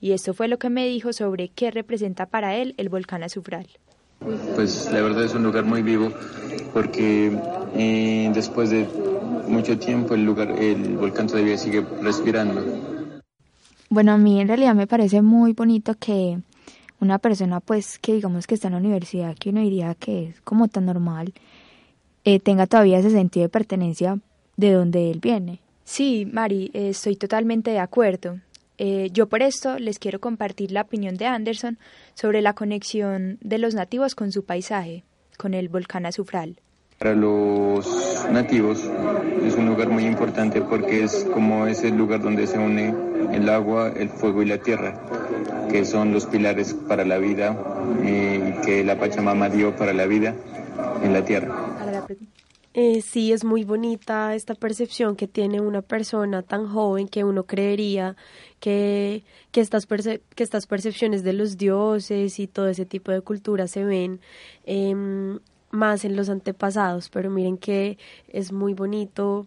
y 0.00 0.12
esto 0.12 0.34
fue 0.34 0.48
lo 0.48 0.58
que 0.58 0.70
me 0.70 0.86
dijo 0.86 1.12
sobre 1.12 1.48
qué 1.48 1.70
representa 1.70 2.26
para 2.26 2.56
él 2.56 2.74
el 2.76 2.88
volcán 2.88 3.22
azufral. 3.22 3.66
Pues 4.54 4.90
la 4.92 5.00
verdad 5.00 5.24
es 5.24 5.34
un 5.34 5.44
lugar 5.44 5.64
muy 5.64 5.82
vivo 5.82 6.12
porque 6.72 7.32
eh, 7.76 8.30
después 8.34 8.70
de 8.70 8.86
mucho 9.48 9.78
tiempo 9.78 10.14
el 10.14 10.24
lugar, 10.24 10.50
el 10.50 10.96
volcán 10.96 11.26
todavía 11.26 11.56
sigue 11.56 11.84
respirando. 12.02 12.62
Bueno, 13.90 14.12
a 14.12 14.18
mí 14.18 14.40
en 14.40 14.48
realidad 14.48 14.74
me 14.74 14.86
parece 14.86 15.22
muy 15.22 15.52
bonito 15.52 15.94
que 15.94 16.38
una 17.00 17.18
persona 17.18 17.60
pues 17.60 17.98
que 17.98 18.14
digamos 18.14 18.46
que 18.46 18.54
está 18.54 18.68
en 18.68 18.74
la 18.74 18.80
universidad, 18.80 19.36
que 19.36 19.50
uno 19.50 19.60
diría 19.60 19.94
que 19.94 20.28
es 20.28 20.40
como 20.42 20.68
tan 20.68 20.86
normal, 20.86 21.32
eh, 22.24 22.40
tenga 22.40 22.66
todavía 22.66 22.98
ese 22.98 23.10
sentido 23.10 23.44
de 23.44 23.48
pertenencia 23.48 24.18
de 24.56 24.72
donde 24.72 25.10
él 25.10 25.20
viene. 25.20 25.60
Sí, 25.84 26.28
Mari, 26.30 26.70
eh, 26.74 26.90
estoy 26.90 27.16
totalmente 27.16 27.70
de 27.70 27.78
acuerdo. 27.78 28.40
Eh, 28.76 29.08
yo 29.12 29.26
por 29.26 29.42
esto 29.42 29.78
les 29.78 29.98
quiero 29.98 30.20
compartir 30.20 30.70
la 30.70 30.82
opinión 30.82 31.16
de 31.16 31.26
Anderson 31.26 31.78
sobre 32.14 32.42
la 32.42 32.52
conexión 32.52 33.38
de 33.40 33.58
los 33.58 33.74
nativos 33.74 34.14
con 34.14 34.30
su 34.30 34.44
paisaje, 34.44 35.04
con 35.36 35.54
el 35.54 35.68
volcán 35.68 36.06
azufral. 36.06 36.60
Para 36.98 37.14
los 37.14 37.86
nativos 38.32 38.80
es 39.44 39.54
un 39.54 39.66
lugar 39.66 39.88
muy 39.88 40.04
importante 40.04 40.60
porque 40.60 41.04
es 41.04 41.24
como 41.32 41.68
es 41.68 41.84
el 41.84 41.96
lugar 41.96 42.20
donde 42.20 42.46
se 42.48 42.58
une 42.58 42.92
el 43.32 43.48
agua, 43.48 43.92
el 43.96 44.08
fuego 44.08 44.42
y 44.42 44.46
la 44.46 44.58
tierra, 44.58 45.00
que 45.70 45.84
son 45.84 46.12
los 46.12 46.26
pilares 46.26 46.74
para 46.74 47.04
la 47.04 47.18
vida 47.18 47.56
eh, 48.02 48.56
que 48.64 48.82
la 48.82 48.98
Pachamama 48.98 49.48
dio 49.48 49.76
para 49.76 49.92
la 49.92 50.06
vida 50.06 50.34
en 51.02 51.12
la 51.12 51.24
tierra. 51.24 51.54
Eh, 52.74 53.00
sí, 53.00 53.32
es 53.32 53.44
muy 53.44 53.64
bonita 53.64 54.34
esta 54.34 54.54
percepción 54.54 55.16
que 55.16 55.26
tiene 55.26 55.60
una 55.60 55.82
persona 55.82 56.42
tan 56.42 56.68
joven 56.68 57.08
que 57.08 57.24
uno 57.24 57.44
creería 57.44 58.16
que, 58.60 59.24
que, 59.52 59.60
estas, 59.60 59.86
que 59.86 60.42
estas 60.42 60.66
percepciones 60.66 61.22
de 61.22 61.32
los 61.32 61.56
dioses 61.56 62.38
y 62.38 62.46
todo 62.46 62.68
ese 62.68 62.86
tipo 62.86 63.10
de 63.10 63.20
cultura 63.20 63.68
se 63.68 63.84
ven 63.84 64.20
em, 64.64 65.38
más 65.70 66.04
en 66.04 66.16
los 66.16 66.28
antepasados, 66.28 67.08
pero 67.08 67.30
miren 67.30 67.58
que 67.58 67.98
es 68.28 68.52
muy 68.52 68.74
bonito 68.74 69.46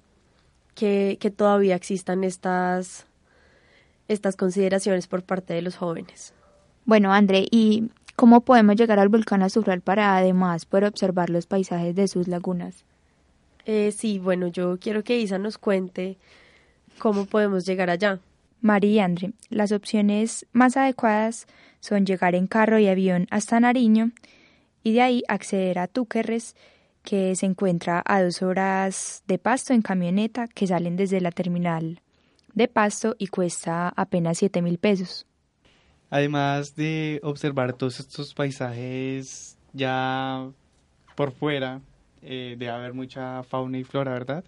que, 0.75 1.17
que 1.19 1.31
todavía 1.31 1.75
existan 1.75 2.23
estas, 2.23 3.05
estas 4.07 4.35
consideraciones 4.35 5.07
por 5.07 5.23
parte 5.23 5.53
de 5.53 5.61
los 5.61 5.75
jóvenes. 5.75 6.33
Bueno, 6.85 7.13
André, 7.13 7.45
¿y 7.51 7.89
cómo 8.15 8.41
podemos 8.41 8.75
llegar 8.75 8.99
al 8.99 9.09
volcán 9.09 9.43
Azufral 9.43 9.81
para 9.81 10.17
además 10.17 10.65
poder 10.65 10.85
observar 10.85 11.29
los 11.29 11.45
paisajes 11.45 11.95
de 11.95 12.07
sus 12.07 12.27
lagunas? 12.27 12.85
Eh, 13.65 13.91
sí, 13.91 14.19
bueno, 14.19 14.47
yo 14.47 14.77
quiero 14.79 15.03
que 15.03 15.19
Isa 15.19 15.37
nos 15.37 15.57
cuente 15.57 16.17
cómo 16.97 17.25
podemos 17.25 17.65
llegar 17.65 17.89
allá. 17.89 18.19
María 18.61 18.91
y 18.91 18.99
André, 18.99 19.33
las 19.49 19.71
opciones 19.71 20.45
más 20.51 20.77
adecuadas 20.77 21.47
son 21.79 22.05
llegar 22.05 22.35
en 22.35 22.47
carro 22.47 22.77
y 22.79 22.87
avión 22.87 23.27
hasta 23.31 23.59
Nariño 23.59 24.11
y 24.83 24.93
de 24.93 25.01
ahí 25.01 25.23
acceder 25.27 25.79
a 25.79 25.87
Túquerres, 25.87 26.55
que 27.03 27.35
se 27.35 27.45
encuentra 27.45 28.03
a 28.05 28.21
dos 28.21 28.41
horas 28.41 29.23
de 29.27 29.37
Pasto 29.37 29.73
en 29.73 29.81
camioneta 29.81 30.47
que 30.47 30.67
salen 30.67 30.95
desde 30.95 31.19
la 31.19 31.31
terminal 31.31 32.01
de 32.53 32.67
Pasto 32.67 33.15
y 33.17 33.27
cuesta 33.27 33.89
apenas 33.95 34.37
siete 34.37 34.61
mil 34.61 34.77
pesos. 34.77 35.25
Además 36.09 36.75
de 36.75 37.19
observar 37.23 37.73
todos 37.73 37.99
estos 37.99 38.33
paisajes 38.33 39.57
ya 39.73 40.49
por 41.15 41.31
fuera, 41.31 41.81
eh, 42.21 42.55
debe 42.57 42.69
haber 42.69 42.93
mucha 42.93 43.43
fauna 43.43 43.77
y 43.77 43.83
flora, 43.83 44.11
¿verdad? 44.11 44.43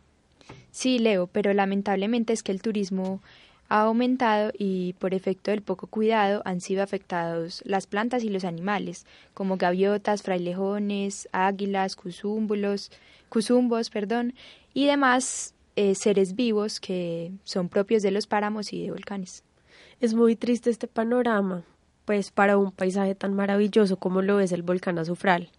Sí, 0.72 1.00
Leo, 1.00 1.28
pero 1.28 1.54
lamentablemente 1.54 2.34
es 2.34 2.44
que 2.44 2.52
el 2.52 2.62
turismo 2.62 3.22
ha 3.70 3.82
aumentado 3.82 4.52
y 4.58 4.94
por 4.94 5.14
efecto 5.14 5.52
del 5.52 5.62
poco 5.62 5.88
cuidado 5.88 6.42
han 6.46 6.62
sido 6.62 6.84
afectados 6.84 7.62
las 7.66 7.88
plantas 7.88 8.24
y 8.24 8.30
los 8.30 8.46
animales, 8.46 9.06
como 9.34 9.58
gaviotas, 9.58 10.22
frailejones, 10.22 11.28
águilas, 11.32 11.96
cusúmbulos, 11.96 12.92
cusumbos, 13.30 13.90
perdón, 13.90 14.34
y 14.74 14.86
demás 14.86 15.54
eh, 15.76 15.96
seres 15.96 16.36
vivos 16.36 16.80
que 16.80 17.32
son 17.44 17.70
propios 17.70 18.04
de 18.04 18.12
los 18.12 18.28
páramos 18.28 18.74
y 18.74 18.84
de 18.84 18.92
volcanes. 18.92 19.44
Es 20.00 20.14
muy 20.14 20.36
triste 20.36 20.70
este 20.70 20.88
panorama, 20.88 21.64
pues 22.06 22.32
para 22.32 22.58
un 22.58 22.72
paisaje 22.72 23.16
tan 23.16 23.34
maravilloso 23.34 23.98
como 23.98 24.22
lo 24.22 24.40
es 24.40 24.52
el 24.52 24.62
volcán 24.62 25.00
Azufral. 25.00 25.50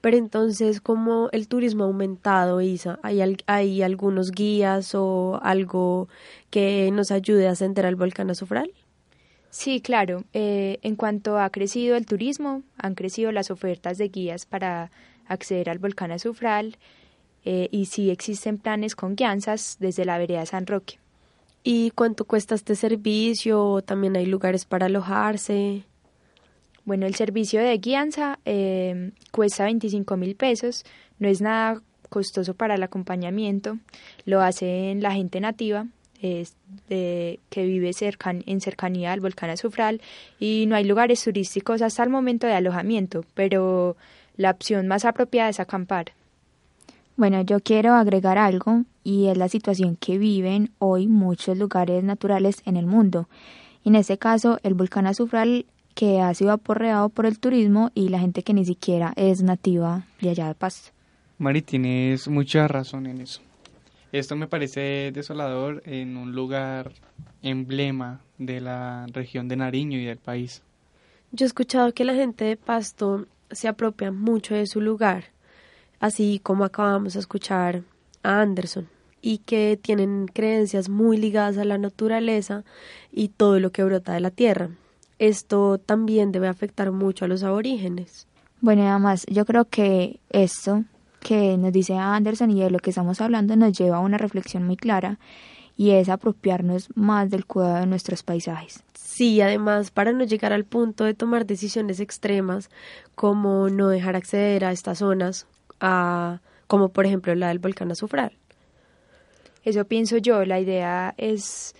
Pero 0.00 0.16
entonces, 0.16 0.80
¿cómo 0.80 1.28
el 1.32 1.48
turismo 1.48 1.84
ha 1.84 1.86
aumentado, 1.86 2.60
Isa? 2.60 2.98
¿Hay, 3.02 3.20
¿Hay 3.46 3.82
algunos 3.82 4.30
guías 4.30 4.94
o 4.94 5.40
algo 5.42 6.08
que 6.50 6.90
nos 6.92 7.10
ayude 7.10 7.48
a 7.48 7.52
ascender 7.52 7.86
al 7.86 7.96
volcán 7.96 8.30
Azufral? 8.30 8.72
Sí, 9.50 9.80
claro. 9.80 10.24
Eh, 10.32 10.78
en 10.82 10.96
cuanto 10.96 11.38
ha 11.38 11.50
crecido 11.50 11.96
el 11.96 12.06
turismo, 12.06 12.62
han 12.78 12.94
crecido 12.94 13.32
las 13.32 13.50
ofertas 13.50 13.98
de 13.98 14.08
guías 14.08 14.46
para 14.46 14.90
acceder 15.26 15.70
al 15.70 15.78
volcán 15.78 16.12
Azufral 16.12 16.76
eh, 17.44 17.68
y 17.70 17.86
sí 17.86 18.10
existen 18.10 18.58
planes 18.58 18.94
con 18.94 19.16
guianzas 19.16 19.76
desde 19.80 20.04
la 20.04 20.18
vereda 20.18 20.46
San 20.46 20.66
Roque. 20.66 20.98
¿Y 21.62 21.90
cuánto 21.90 22.24
cuesta 22.24 22.54
este 22.54 22.74
servicio? 22.74 23.82
¿También 23.82 24.16
hay 24.16 24.26
lugares 24.26 24.64
para 24.64 24.86
alojarse? 24.86 25.84
Bueno, 26.90 27.06
el 27.06 27.14
servicio 27.14 27.60
de 27.60 27.78
guianza 27.78 28.40
eh, 28.44 29.12
cuesta 29.30 29.62
25 29.62 30.16
mil 30.16 30.34
pesos, 30.34 30.84
no 31.20 31.28
es 31.28 31.40
nada 31.40 31.80
costoso 32.08 32.54
para 32.54 32.74
el 32.74 32.82
acompañamiento, 32.82 33.78
lo 34.24 34.40
hacen 34.40 35.00
la 35.00 35.12
gente 35.12 35.38
nativa, 35.38 35.86
de, 36.20 37.38
que 37.48 37.64
vive 37.64 37.92
cercan, 37.92 38.42
en 38.46 38.60
cercanía 38.60 39.12
al 39.12 39.20
volcán 39.20 39.50
Azufral 39.50 40.00
y 40.40 40.64
no 40.66 40.74
hay 40.74 40.82
lugares 40.82 41.22
turísticos 41.22 41.80
hasta 41.80 42.02
el 42.02 42.10
momento 42.10 42.48
de 42.48 42.54
alojamiento, 42.54 43.24
pero 43.34 43.96
la 44.36 44.50
opción 44.50 44.88
más 44.88 45.04
apropiada 45.04 45.50
es 45.50 45.60
acampar. 45.60 46.06
Bueno, 47.14 47.40
yo 47.42 47.60
quiero 47.60 47.94
agregar 47.94 48.36
algo 48.36 48.82
y 49.04 49.28
es 49.28 49.38
la 49.38 49.48
situación 49.48 49.94
que 49.94 50.18
viven 50.18 50.72
hoy 50.80 51.06
muchos 51.06 51.56
lugares 51.56 52.02
naturales 52.02 52.56
en 52.64 52.76
el 52.76 52.86
mundo. 52.86 53.28
En 53.84 53.94
este 53.94 54.18
caso, 54.18 54.58
el 54.64 54.74
volcán 54.74 55.06
Azufral 55.06 55.66
que 55.94 56.20
ha 56.20 56.32
sido 56.34 56.52
aporreado 56.52 57.08
por 57.08 57.26
el 57.26 57.38
turismo 57.38 57.90
y 57.94 58.08
la 58.08 58.18
gente 58.18 58.42
que 58.42 58.54
ni 58.54 58.64
siquiera 58.64 59.12
es 59.16 59.42
nativa 59.42 60.06
de 60.20 60.30
allá 60.30 60.48
de 60.48 60.54
Pasto. 60.54 60.90
Mari, 61.38 61.62
tienes 61.62 62.28
mucha 62.28 62.68
razón 62.68 63.06
en 63.06 63.20
eso. 63.20 63.40
Esto 64.12 64.34
me 64.36 64.48
parece 64.48 65.12
desolador 65.12 65.82
en 65.86 66.16
un 66.16 66.32
lugar 66.32 66.92
emblema 67.42 68.20
de 68.38 68.60
la 68.60 69.06
región 69.12 69.48
de 69.48 69.56
Nariño 69.56 69.98
y 69.98 70.04
del 70.04 70.18
país. 70.18 70.62
Yo 71.32 71.44
he 71.44 71.46
escuchado 71.46 71.94
que 71.94 72.04
la 72.04 72.14
gente 72.14 72.44
de 72.44 72.56
Pasto 72.56 73.26
se 73.50 73.68
apropia 73.68 74.10
mucho 74.10 74.54
de 74.54 74.66
su 74.66 74.80
lugar, 74.80 75.24
así 76.00 76.40
como 76.42 76.64
acabamos 76.64 77.14
de 77.14 77.20
escuchar 77.20 77.82
a 78.22 78.40
Anderson, 78.40 78.88
y 79.22 79.38
que 79.38 79.78
tienen 79.80 80.26
creencias 80.26 80.88
muy 80.88 81.16
ligadas 81.16 81.58
a 81.58 81.64
la 81.64 81.78
naturaleza 81.78 82.64
y 83.12 83.28
todo 83.28 83.60
lo 83.60 83.70
que 83.70 83.84
brota 83.84 84.12
de 84.12 84.20
la 84.20 84.30
tierra. 84.30 84.70
Esto 85.20 85.76
también 85.76 86.32
debe 86.32 86.48
afectar 86.48 86.92
mucho 86.92 87.26
a 87.26 87.28
los 87.28 87.42
aborígenes. 87.42 88.26
Bueno, 88.62 88.88
además, 88.88 89.26
yo 89.28 89.44
creo 89.44 89.66
que 89.66 90.18
esto 90.30 90.84
que 91.20 91.58
nos 91.58 91.72
dice 91.72 91.94
Anderson 91.94 92.50
y 92.50 92.62
de 92.62 92.70
lo 92.70 92.78
que 92.78 92.88
estamos 92.88 93.20
hablando 93.20 93.54
nos 93.54 93.76
lleva 93.76 93.98
a 93.98 94.00
una 94.00 94.16
reflexión 94.16 94.66
muy 94.66 94.78
clara 94.78 95.18
y 95.76 95.90
es 95.90 96.08
apropiarnos 96.08 96.88
más 96.94 97.28
del 97.28 97.44
cuidado 97.44 97.80
de 97.80 97.86
nuestros 97.86 98.22
paisajes. 98.22 98.82
Sí, 98.94 99.42
además, 99.42 99.90
para 99.90 100.12
no 100.12 100.24
llegar 100.24 100.54
al 100.54 100.64
punto 100.64 101.04
de 101.04 101.12
tomar 101.12 101.44
decisiones 101.44 102.00
extremas, 102.00 102.70
como 103.14 103.68
no 103.68 103.88
dejar 103.88 104.16
acceder 104.16 104.64
a 104.64 104.72
estas 104.72 105.00
zonas, 105.00 105.46
a, 105.80 106.40
como 106.66 106.88
por 106.88 107.04
ejemplo 107.04 107.34
la 107.34 107.48
del 107.48 107.58
volcán 107.58 107.90
Azufral. 107.90 108.32
Eso 109.64 109.84
pienso 109.84 110.16
yo, 110.16 110.46
la 110.46 110.60
idea 110.60 111.12
es 111.18 111.74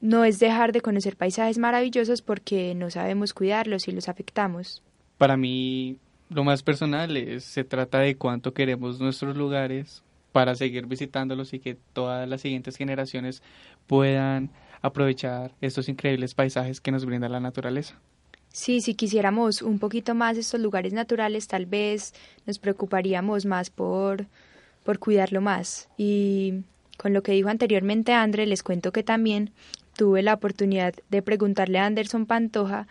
no 0.00 0.24
es 0.24 0.38
dejar 0.38 0.72
de 0.72 0.80
conocer 0.80 1.16
paisajes 1.16 1.58
maravillosos 1.58 2.22
porque 2.22 2.74
no 2.74 2.90
sabemos 2.90 3.32
cuidarlos 3.34 3.88
y 3.88 3.92
los 3.92 4.08
afectamos. 4.08 4.82
Para 5.18 5.36
mí, 5.36 5.96
lo 6.28 6.44
más 6.44 6.62
personal 6.62 7.16
es, 7.16 7.44
se 7.44 7.64
trata 7.64 8.00
de 8.00 8.16
cuánto 8.16 8.52
queremos 8.52 9.00
nuestros 9.00 9.36
lugares 9.36 10.02
para 10.32 10.54
seguir 10.56 10.86
visitándolos 10.86 11.54
y 11.54 11.60
que 11.60 11.76
todas 11.92 12.28
las 12.28 12.40
siguientes 12.40 12.76
generaciones 12.76 13.42
puedan 13.86 14.50
aprovechar 14.82 15.52
estos 15.60 15.88
increíbles 15.88 16.34
paisajes 16.34 16.80
que 16.80 16.90
nos 16.90 17.06
brinda 17.06 17.28
la 17.28 17.40
naturaleza. 17.40 17.94
Sí, 18.52 18.80
si 18.80 18.94
quisiéramos 18.94 19.62
un 19.62 19.78
poquito 19.78 20.14
más 20.14 20.36
estos 20.36 20.60
lugares 20.60 20.92
naturales, 20.92 21.48
tal 21.48 21.66
vez 21.66 22.14
nos 22.46 22.58
preocuparíamos 22.58 23.46
más 23.46 23.70
por, 23.70 24.26
por 24.84 24.98
cuidarlo 24.98 25.40
más. 25.40 25.88
Y 25.96 26.62
con 26.96 27.12
lo 27.12 27.22
que 27.22 27.32
dijo 27.32 27.48
anteriormente 27.48 28.12
André, 28.12 28.46
les 28.46 28.62
cuento 28.62 28.92
que 28.92 29.02
también 29.02 29.52
tuve 29.96 30.22
la 30.22 30.34
oportunidad 30.34 30.94
de 31.10 31.22
preguntarle 31.22 31.78
a 31.78 31.86
Anderson 31.86 32.26
Pantoja 32.26 32.86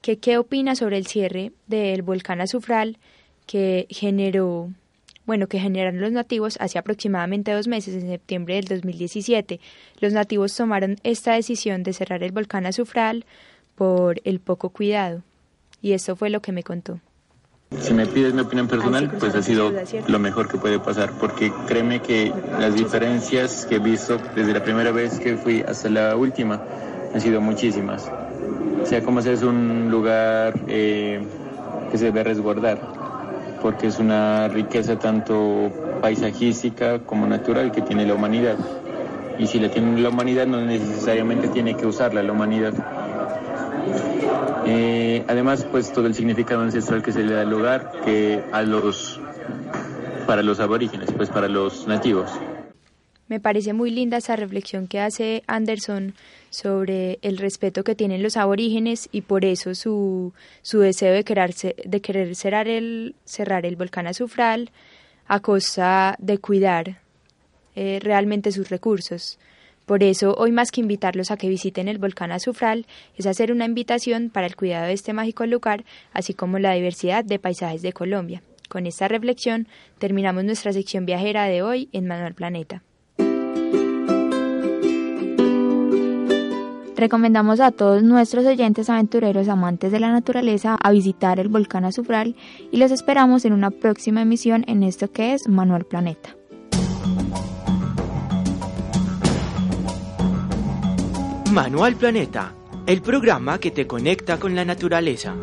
que 0.00 0.18
qué 0.18 0.38
opina 0.38 0.74
sobre 0.74 0.96
el 0.96 1.06
cierre 1.06 1.52
del 1.66 2.02
volcán 2.02 2.40
Azufral 2.40 2.98
que 3.46 3.86
generó 3.90 4.70
bueno, 5.28 5.46
que 5.46 5.60
generaron 5.60 6.00
los 6.00 6.10
nativos 6.10 6.56
hace 6.58 6.78
aproximadamente 6.78 7.52
dos 7.52 7.68
meses, 7.68 7.94
en 7.94 8.08
septiembre 8.08 8.54
del 8.54 8.64
2017. 8.64 9.60
Los 10.00 10.14
nativos 10.14 10.56
tomaron 10.56 10.96
esta 11.02 11.34
decisión 11.34 11.82
de 11.82 11.92
cerrar 11.92 12.22
el 12.22 12.32
volcán 12.32 12.64
Azufral 12.64 13.26
por 13.74 14.22
el 14.24 14.40
poco 14.40 14.70
cuidado. 14.70 15.22
Y 15.82 15.92
eso 15.92 16.16
fue 16.16 16.30
lo 16.30 16.40
que 16.40 16.52
me 16.52 16.62
contó. 16.62 16.98
Si 17.80 17.92
me 17.92 18.06
pides 18.06 18.32
mi 18.32 18.40
opinión 18.40 18.66
personal, 18.66 19.10
pues 19.18 19.34
ha 19.34 19.42
sido 19.42 19.70
lo 20.06 20.18
mejor 20.18 20.48
que 20.48 20.56
puede 20.56 20.78
pasar, 20.78 21.10
porque 21.20 21.52
créeme 21.66 22.00
que 22.00 22.32
las 22.58 22.74
diferencias 22.74 23.66
que 23.66 23.76
he 23.76 23.78
visto 23.78 24.18
desde 24.34 24.54
la 24.54 24.62
primera 24.62 24.90
vez 24.90 25.18
que 25.18 25.36
fui 25.36 25.62
hasta 25.62 25.90
la 25.90 26.16
última 26.16 26.60
han 27.14 27.20
sido 27.20 27.42
muchísimas. 27.42 28.10
O 28.82 28.86
sea, 28.86 29.02
como 29.02 29.20
sea, 29.20 29.32
es 29.32 29.42
un 29.42 29.90
lugar 29.90 30.58
eh, 30.66 31.20
que 31.90 31.98
se 31.98 32.06
debe 32.06 32.24
resguardar, 32.24 32.80
porque 33.60 33.88
es 33.88 33.98
una 33.98 34.48
riqueza 34.48 34.98
tanto 34.98 35.70
paisajística 36.00 37.00
como 37.00 37.26
natural 37.26 37.70
que 37.70 37.82
tiene 37.82 38.06
la 38.06 38.14
humanidad. 38.14 38.56
Y 39.38 39.46
si 39.46 39.60
la 39.60 39.68
tiene 39.68 40.00
la 40.00 40.08
humanidad, 40.08 40.46
no 40.46 40.60
necesariamente 40.60 41.48
tiene 41.48 41.76
que 41.76 41.86
usarla 41.86 42.22
la 42.22 42.32
humanidad. 42.32 42.72
Eh, 44.66 45.24
además, 45.28 45.66
pues 45.70 45.92
todo 45.92 46.06
el 46.06 46.14
significado 46.14 46.62
ancestral 46.62 47.02
que 47.02 47.12
se 47.12 47.22
le 47.22 47.34
da 47.34 47.42
al 47.42 47.50
lugar, 47.50 47.92
que 48.04 48.42
a 48.52 48.62
los 48.62 49.20
para 50.26 50.42
los 50.42 50.60
aborígenes, 50.60 51.10
pues 51.12 51.30
para 51.30 51.48
los 51.48 51.86
nativos. 51.86 52.30
Me 53.28 53.40
parece 53.40 53.74
muy 53.74 53.90
linda 53.90 54.18
esa 54.18 54.36
reflexión 54.36 54.86
que 54.86 55.00
hace 55.00 55.42
Anderson 55.46 56.14
sobre 56.48 57.18
el 57.20 57.36
respeto 57.36 57.84
que 57.84 57.94
tienen 57.94 58.22
los 58.22 58.38
aborígenes 58.38 59.08
y 59.12 59.20
por 59.22 59.44
eso 59.44 59.74
su, 59.74 60.32
su 60.62 60.80
deseo 60.80 61.12
de, 61.12 61.24
quererse, 61.24 61.76
de 61.84 62.00
querer 62.00 62.34
cerrar 62.34 62.68
el, 62.68 63.14
cerrar 63.24 63.66
el 63.66 63.76
volcán 63.76 64.06
azufral 64.06 64.70
a 65.26 65.40
costa 65.40 66.16
de 66.18 66.38
cuidar 66.38 67.00
eh, 67.76 68.00
realmente 68.02 68.50
sus 68.50 68.70
recursos. 68.70 69.38
Por 69.88 70.02
eso, 70.02 70.34
hoy 70.36 70.52
más 70.52 70.70
que 70.70 70.82
invitarlos 70.82 71.30
a 71.30 71.38
que 71.38 71.48
visiten 71.48 71.88
el 71.88 71.96
volcán 71.96 72.30
Azufral, 72.30 72.86
es 73.16 73.24
hacer 73.24 73.50
una 73.50 73.64
invitación 73.64 74.28
para 74.28 74.46
el 74.46 74.54
cuidado 74.54 74.86
de 74.86 74.92
este 74.92 75.14
mágico 75.14 75.46
lugar, 75.46 75.86
así 76.12 76.34
como 76.34 76.58
la 76.58 76.74
diversidad 76.74 77.24
de 77.24 77.38
paisajes 77.38 77.80
de 77.80 77.94
Colombia. 77.94 78.42
Con 78.68 78.86
esta 78.86 79.08
reflexión 79.08 79.66
terminamos 79.96 80.44
nuestra 80.44 80.74
sección 80.74 81.06
viajera 81.06 81.44
de 81.44 81.62
hoy 81.62 81.88
en 81.92 82.06
Manual 82.06 82.34
Planeta. 82.34 82.82
Recomendamos 86.94 87.60
a 87.60 87.70
todos 87.70 88.02
nuestros 88.02 88.44
oyentes 88.44 88.90
aventureros 88.90 89.48
amantes 89.48 89.90
de 89.90 90.00
la 90.00 90.12
naturaleza 90.12 90.76
a 90.82 90.90
visitar 90.90 91.40
el 91.40 91.48
volcán 91.48 91.86
Azufral 91.86 92.36
y 92.70 92.76
los 92.76 92.90
esperamos 92.90 93.46
en 93.46 93.54
una 93.54 93.70
próxima 93.70 94.20
emisión 94.20 94.64
en 94.68 94.82
esto 94.82 95.10
que 95.10 95.32
es 95.32 95.48
Manual 95.48 95.86
Planeta. 95.86 96.37
Manual 101.60 101.96
Planeta, 101.96 102.54
el 102.86 103.02
programa 103.02 103.58
que 103.58 103.72
te 103.72 103.84
conecta 103.84 104.38
con 104.38 104.54
la 104.54 104.64
naturaleza. 104.64 105.34